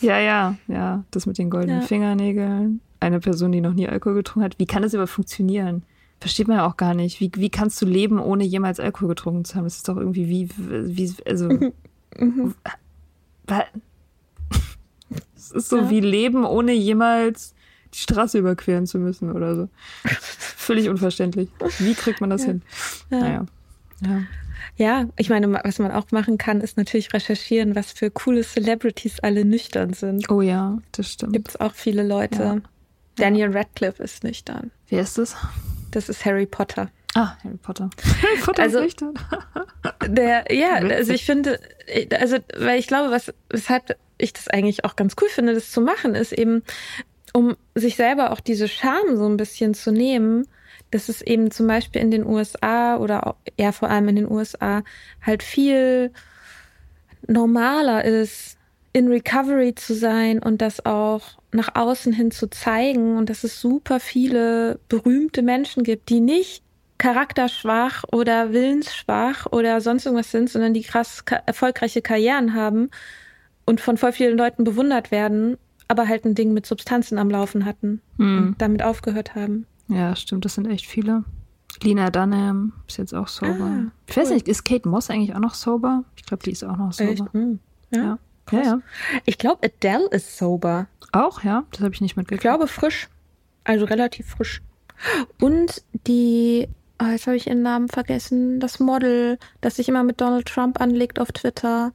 [0.00, 1.04] Ja, ja, ja.
[1.10, 1.86] Das mit den goldenen ja.
[1.86, 4.58] Fingernägeln eine Person, die noch nie Alkohol getrunken hat.
[4.58, 5.82] Wie kann das überhaupt funktionieren?
[6.20, 7.20] Versteht man ja auch gar nicht.
[7.20, 9.64] Wie, wie kannst du leben, ohne jemals Alkohol getrunken zu haben?
[9.64, 11.48] Das ist doch irgendwie wie, wie also
[12.16, 12.54] Mhm.
[15.36, 15.90] Es ist so Ja.
[15.90, 17.54] wie Leben, ohne jemals
[17.94, 19.68] die Straße überqueren zu müssen oder so.
[20.04, 21.48] Völlig unverständlich.
[21.78, 22.62] Wie kriegt man das hin?
[23.10, 23.20] Ja.
[23.20, 23.46] Naja.
[24.04, 24.20] Ja.
[24.76, 29.20] Ja, ich meine, was man auch machen kann, ist natürlich recherchieren, was für coole Celebrities
[29.20, 30.30] alle nüchtern sind.
[30.30, 31.32] Oh ja, das stimmt.
[31.32, 32.62] Gibt es auch viele Leute.
[33.18, 34.70] Daniel Radcliffe ist nüchtern.
[34.88, 35.36] Wer ist das?
[35.90, 36.90] Das ist Harry Potter.
[37.14, 37.90] Ah, Harry Potter.
[38.22, 39.14] Harry Potter Also- ist nüchtern.
[40.06, 41.58] Der, ja, also ich finde,
[42.18, 45.80] also, weil ich glaube, was, weshalb ich das eigentlich auch ganz cool finde, das zu
[45.80, 46.62] machen, ist eben,
[47.32, 50.46] um sich selber auch diese Scham so ein bisschen zu nehmen,
[50.90, 54.30] dass es eben zum Beispiel in den USA oder auch, ja, vor allem in den
[54.30, 54.82] USA
[55.24, 56.12] halt viel
[57.26, 58.57] normaler ist,
[58.92, 61.22] in Recovery zu sein und das auch
[61.52, 66.62] nach außen hin zu zeigen und dass es super viele berühmte Menschen gibt, die nicht
[66.98, 72.90] charakterschwach oder willensschwach oder sonst irgendwas sind, sondern die krass erfolgreiche Karrieren haben
[73.66, 75.56] und von voll vielen Leuten bewundert werden,
[75.88, 78.38] aber halt ein Ding mit Substanzen am Laufen hatten Hm.
[78.48, 79.66] und damit aufgehört haben.
[79.88, 81.24] Ja, stimmt, das sind echt viele.
[81.82, 83.64] Lina Dunham ist jetzt auch sober.
[83.64, 86.04] Ah, ich weiß nicht, ist Kate Moss eigentlich auch noch sober?
[86.16, 87.10] Ich glaube, die ist auch noch sober.
[87.12, 87.32] Echt?
[87.32, 87.60] Hm.
[87.90, 88.02] Ja.
[88.02, 88.18] Ja.
[88.52, 88.80] Ja, ja.
[89.24, 90.86] Ich glaube, Adele ist sober.
[91.12, 91.64] Auch, ja?
[91.72, 92.42] Das habe ich nicht Ich mitgekriegt.
[92.42, 93.08] glaube frisch.
[93.64, 94.62] Also relativ frisch.
[95.40, 96.68] Und die,
[97.00, 100.80] oh, jetzt habe ich ihren Namen vergessen, das Model, das sich immer mit Donald Trump
[100.80, 101.92] anlegt auf Twitter.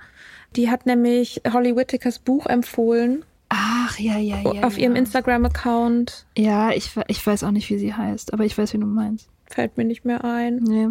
[0.55, 3.25] Die hat nämlich Holly Whitakers Buch empfohlen
[3.55, 4.63] Ach, ja, ja, ja.
[4.63, 4.83] auf ja.
[4.83, 6.25] ihrem Instagram-Account.
[6.35, 9.29] Ja, ich, ich weiß auch nicht, wie sie heißt, aber ich weiß, wie du meinst.
[9.45, 10.55] Fällt mir nicht mehr ein.
[10.57, 10.87] Nee.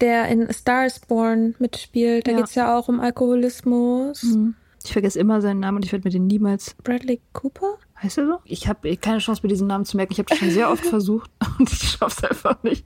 [0.00, 2.26] Der in Star is Born mitspielt.
[2.26, 2.36] Da Ja.
[2.38, 4.22] geht's ja auch um Alkoholismus.
[4.22, 4.54] Hm.
[4.84, 6.74] Ich vergesse immer seinen Namen und ich werde mir den niemals.
[6.82, 7.78] Bradley Cooper?
[8.02, 8.38] Heißt er so?
[8.44, 10.12] Ich habe keine Chance, mir diesen Namen zu merken.
[10.12, 12.84] Ich habe das schon sehr oft versucht und ich schaffe es einfach nicht.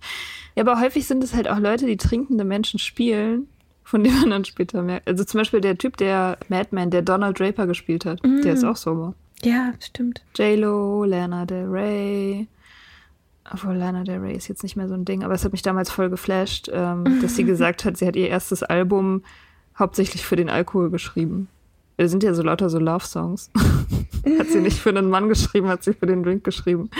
[0.54, 3.48] Ja, aber häufig sind es halt auch Leute, die trinkende Menschen spielen,
[3.82, 5.08] von denen man dann später merkt.
[5.08, 8.76] Also zum Beispiel der Typ, der Madman, der Donald Draper gespielt hat, der ist auch
[8.76, 9.14] sober.
[9.42, 10.22] Ja, stimmt.
[10.36, 12.46] J-Lo, Lana Del Rey.
[13.52, 15.62] Obwohl Lana Del Rey ist jetzt nicht mehr so ein Ding, aber es hat mich
[15.62, 19.22] damals voll geflasht, ähm, dass sie gesagt hat, sie hat ihr erstes Album
[19.78, 21.48] hauptsächlich für den Alkohol geschrieben.
[21.96, 23.50] Es sind ja so lauter so Love-Songs.
[24.38, 26.90] hat sie nicht für einen Mann geschrieben, hat sie für den Drink geschrieben.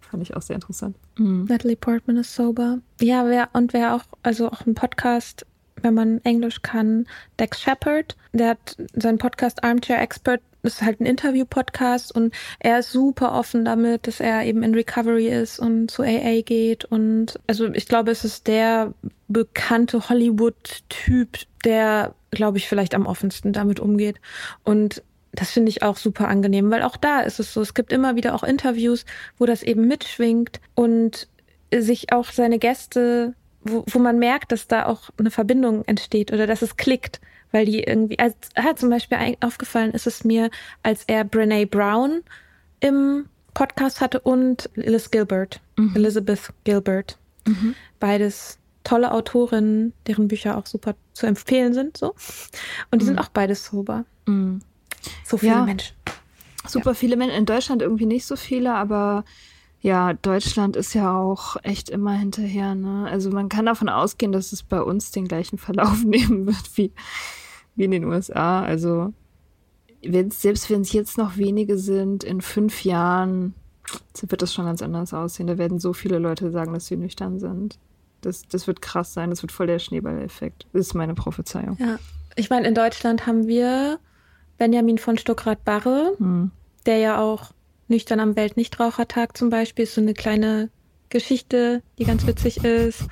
[0.00, 0.96] Fand ich auch sehr interessant.
[1.18, 1.46] Mhm.
[1.48, 2.78] Natalie Portman ist sober.
[3.00, 5.44] Ja, wer und wer auch, also auch ein Podcast,
[5.82, 7.06] wenn man Englisch kann,
[7.38, 12.80] Dex Shepard, der hat seinen Podcast Armchair Expert, das ist halt ein Interview-Podcast und er
[12.80, 17.38] ist super offen damit, dass er eben in Recovery ist und zu AA geht und
[17.46, 18.94] also ich glaube, es ist der
[19.28, 24.20] bekannte Hollywood-Typ, der, glaube ich, vielleicht am offensten damit umgeht
[24.64, 25.02] und
[25.32, 28.16] das finde ich auch super angenehm, weil auch da ist es so, es gibt immer
[28.16, 29.04] wieder auch Interviews,
[29.38, 31.28] wo das eben mitschwingt und
[31.72, 33.34] sich auch seine Gäste,
[33.64, 37.20] wo, wo man merkt, dass da auch eine Verbindung entsteht oder dass es klickt,
[37.52, 40.50] weil die irgendwie, als, ah, zum Beispiel aufgefallen ist es mir,
[40.82, 42.22] als er Brene Brown
[42.80, 45.60] im Podcast hatte und Liz Gilbert,
[45.94, 47.18] Elizabeth Gilbert.
[48.00, 52.14] Beides tolle Autorinnen, deren Bücher auch super zu empfehlen sind, so.
[52.90, 54.04] Und die sind auch beides sober.
[54.26, 54.60] Mhm.
[55.24, 55.64] So viele Ja.
[55.64, 55.96] Menschen.
[56.66, 57.36] Super viele Menschen.
[57.36, 59.24] In Deutschland irgendwie nicht so viele, aber
[59.84, 62.74] ja, Deutschland ist ja auch echt immer hinterher.
[62.74, 63.06] Ne?
[63.06, 66.90] Also man kann davon ausgehen, dass es bei uns den gleichen Verlauf nehmen wird wie,
[67.74, 68.62] wie in den USA.
[68.62, 69.12] Also
[70.02, 73.52] wenn's, selbst wenn es jetzt noch wenige sind, in fünf Jahren
[74.22, 75.48] wird das schon ganz anders aussehen.
[75.48, 77.78] Da werden so viele Leute sagen, dass sie nüchtern sind.
[78.22, 79.28] Das, das wird krass sein.
[79.28, 80.66] Das wird voll der Schneeballeffekt.
[80.72, 81.76] Das ist meine Prophezeiung.
[81.78, 81.98] Ja.
[82.36, 83.98] Ich meine, in Deutschland haben wir
[84.56, 86.52] Benjamin von Stuckrad-Barre, Hm.
[86.86, 87.50] der ja auch
[87.88, 90.70] nüchtern am Weltnichtrauchertag zum Beispiel ist so eine kleine
[91.10, 93.06] Geschichte, die ganz witzig ist.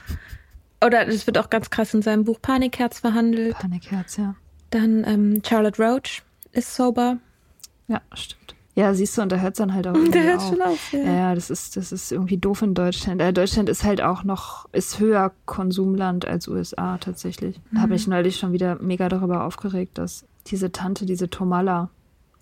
[0.84, 3.54] Oder das wird auch ganz krass in seinem Buch Panikherz verhandelt.
[3.56, 4.34] Panikherz, ja.
[4.70, 7.18] Dann ähm, Charlotte Roach ist sober.
[7.88, 8.54] Ja, stimmt.
[8.74, 10.98] Ja, siehst du, und da hört es dann halt auch Der hört schon auf, ja.
[11.00, 13.20] Ja, ja, das ist, das ist irgendwie doof in Deutschland.
[13.20, 17.60] Äh, Deutschland ist halt auch noch, ist höher Konsumland als USA tatsächlich.
[17.70, 17.96] Da habe Mhm.
[17.96, 21.90] ich neulich schon wieder mega darüber aufgeregt, dass diese Tante, diese Tomala,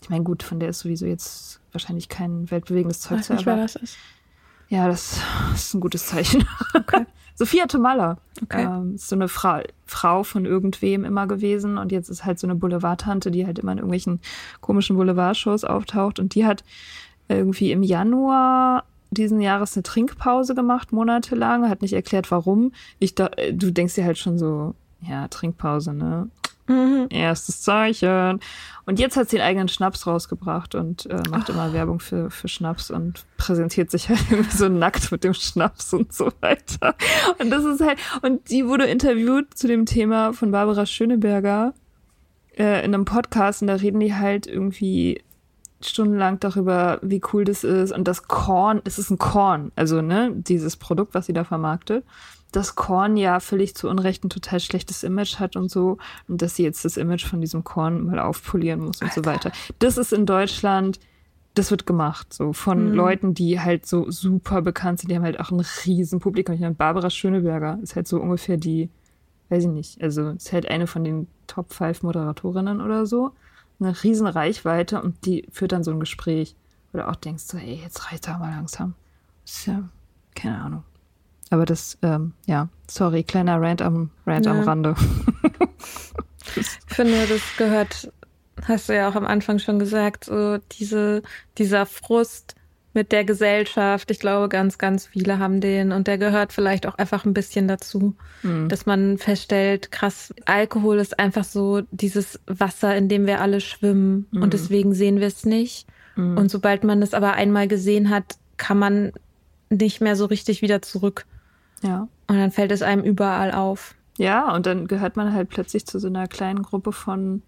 [0.02, 3.62] ich meine, gut, von der ist sowieso jetzt wahrscheinlich kein weltbewegendes Zeug zu erwarten.
[3.62, 3.96] das ist.
[4.68, 5.20] Ja, das
[5.54, 6.46] ist ein gutes Zeichen.
[6.74, 7.06] Okay.
[7.34, 8.18] Sophia Tomala.
[8.42, 8.64] Okay.
[8.64, 12.46] Ähm, ist so eine Frau, Frau von irgendwem immer gewesen und jetzt ist halt so
[12.46, 14.20] eine Boulevardtante, die halt immer in irgendwelchen
[14.60, 16.64] komischen Boulevardshows auftaucht und die hat
[17.28, 22.72] irgendwie im Januar diesen Jahres eine Trinkpause gemacht, monatelang, hat nicht erklärt, warum.
[22.98, 26.28] Ich da, du denkst dir halt schon so, ja, Trinkpause, ne?
[26.70, 27.06] Mhm.
[27.10, 28.40] Erstes Zeichen.
[28.86, 32.48] Und jetzt hat sie den eigenen Schnaps rausgebracht und äh, macht immer Werbung für, für
[32.48, 36.94] Schnaps und präsentiert sich halt irgendwie so nackt mit dem Schnaps und so weiter.
[37.38, 41.74] Und das ist halt, und die wurde interviewt zu dem Thema von Barbara Schöneberger.
[42.56, 45.22] äh, in einem Podcast und da reden die halt irgendwie
[45.80, 50.30] stundenlang darüber, wie cool das ist und das Korn, es ist ein Korn, also ne,
[50.34, 52.04] dieses Produkt, was sie da vermarktet,
[52.56, 55.98] das Korn ja völlig zu Unrecht ein total schlechtes Image hat und so
[56.28, 59.20] und dass sie jetzt das Image von diesem Korn mal aufpolieren muss und Alter.
[59.22, 59.52] so weiter.
[59.78, 61.00] Das ist in Deutschland,
[61.54, 62.94] das wird gemacht, so von mhm.
[62.94, 66.54] Leuten, die halt so super bekannt sind, die haben halt auch ein riesen Publikum.
[66.54, 68.88] Ich meine, Barbara Schöneberger ist halt so ungefähr die,
[69.48, 73.32] weiß ich nicht, also ist halt eine von den Top 5 Moderatorinnen oder so
[73.80, 76.54] eine riesen Reichweite und die führt dann so ein Gespräch,
[76.92, 78.94] du auch denkst, so, ey, jetzt reicht da mal langsam.
[79.44, 79.88] Das ist ja,
[80.34, 80.84] keine Ahnung.
[81.50, 84.52] Aber das, ähm, ja, sorry, kleiner Rant am, Rant ja.
[84.52, 84.94] am Rande.
[86.56, 88.12] ich finde, das gehört,
[88.64, 91.22] hast du ja auch am Anfang schon gesagt, so diese,
[91.58, 92.54] dieser Frust,
[92.92, 94.10] mit der Gesellschaft.
[94.10, 97.68] Ich glaube, ganz, ganz viele haben den und der gehört vielleicht auch einfach ein bisschen
[97.68, 98.68] dazu, mhm.
[98.68, 104.26] dass man feststellt, krass, Alkohol ist einfach so dieses Wasser, in dem wir alle schwimmen
[104.30, 104.42] mhm.
[104.42, 105.86] und deswegen sehen wir es nicht.
[106.16, 106.36] Mhm.
[106.36, 109.12] Und sobald man es aber einmal gesehen hat, kann man
[109.70, 111.26] nicht mehr so richtig wieder zurück.
[111.82, 112.08] Ja.
[112.26, 113.94] Und dann fällt es einem überall auf.
[114.18, 117.42] Ja, und dann gehört man halt plötzlich zu so einer kleinen Gruppe von,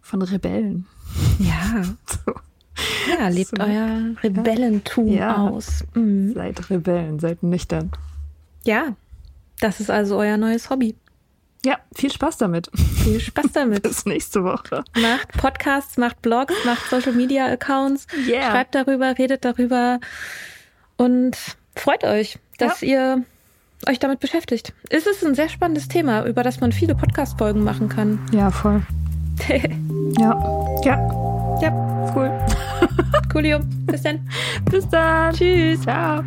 [0.00, 0.86] von Rebellen.
[1.38, 1.82] Ja.
[2.06, 2.32] so.
[3.08, 3.62] Ja, lebt so.
[3.62, 5.36] euer Rebellentum ja.
[5.36, 5.84] aus.
[5.94, 6.34] Mhm.
[6.34, 7.90] Seid Rebellen, seid nüchtern.
[8.64, 8.94] Ja,
[9.60, 10.96] das ist also euer neues Hobby.
[11.64, 12.70] Ja, viel Spaß damit.
[13.02, 13.82] Viel Spaß damit.
[13.84, 14.82] Bis nächste Woche.
[14.96, 18.50] Macht Podcasts, macht Blogs, macht Social Media Accounts, yeah.
[18.50, 20.00] schreibt darüber, redet darüber
[20.96, 21.36] und
[21.76, 22.88] freut euch, dass ja.
[22.88, 23.24] ihr
[23.88, 24.72] euch damit beschäftigt.
[24.90, 28.18] Es ist ein sehr spannendes Thema, über das man viele Podcast-Folgen machen kann.
[28.32, 28.82] Ja, voll.
[30.18, 30.76] ja.
[30.84, 31.58] Ja.
[31.62, 32.30] Ja, cool.
[33.32, 33.58] Coolio.
[33.86, 34.20] Bis dann.
[34.70, 35.34] Bis dann.
[35.34, 35.82] Tschüss.
[35.82, 36.22] Ciao.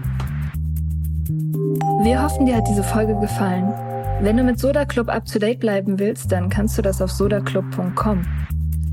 [2.03, 3.73] Wir hoffen, dir hat diese Folge gefallen.
[4.21, 7.11] Wenn du mit Soda Club up to date bleiben willst, dann kannst du das auf
[7.11, 8.21] sodaclub.com.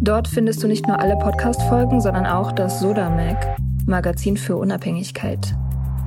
[0.00, 3.56] Dort findest du nicht nur alle Podcast-Folgen, sondern auch das Soda Mag,
[3.86, 5.54] Magazin für Unabhängigkeit.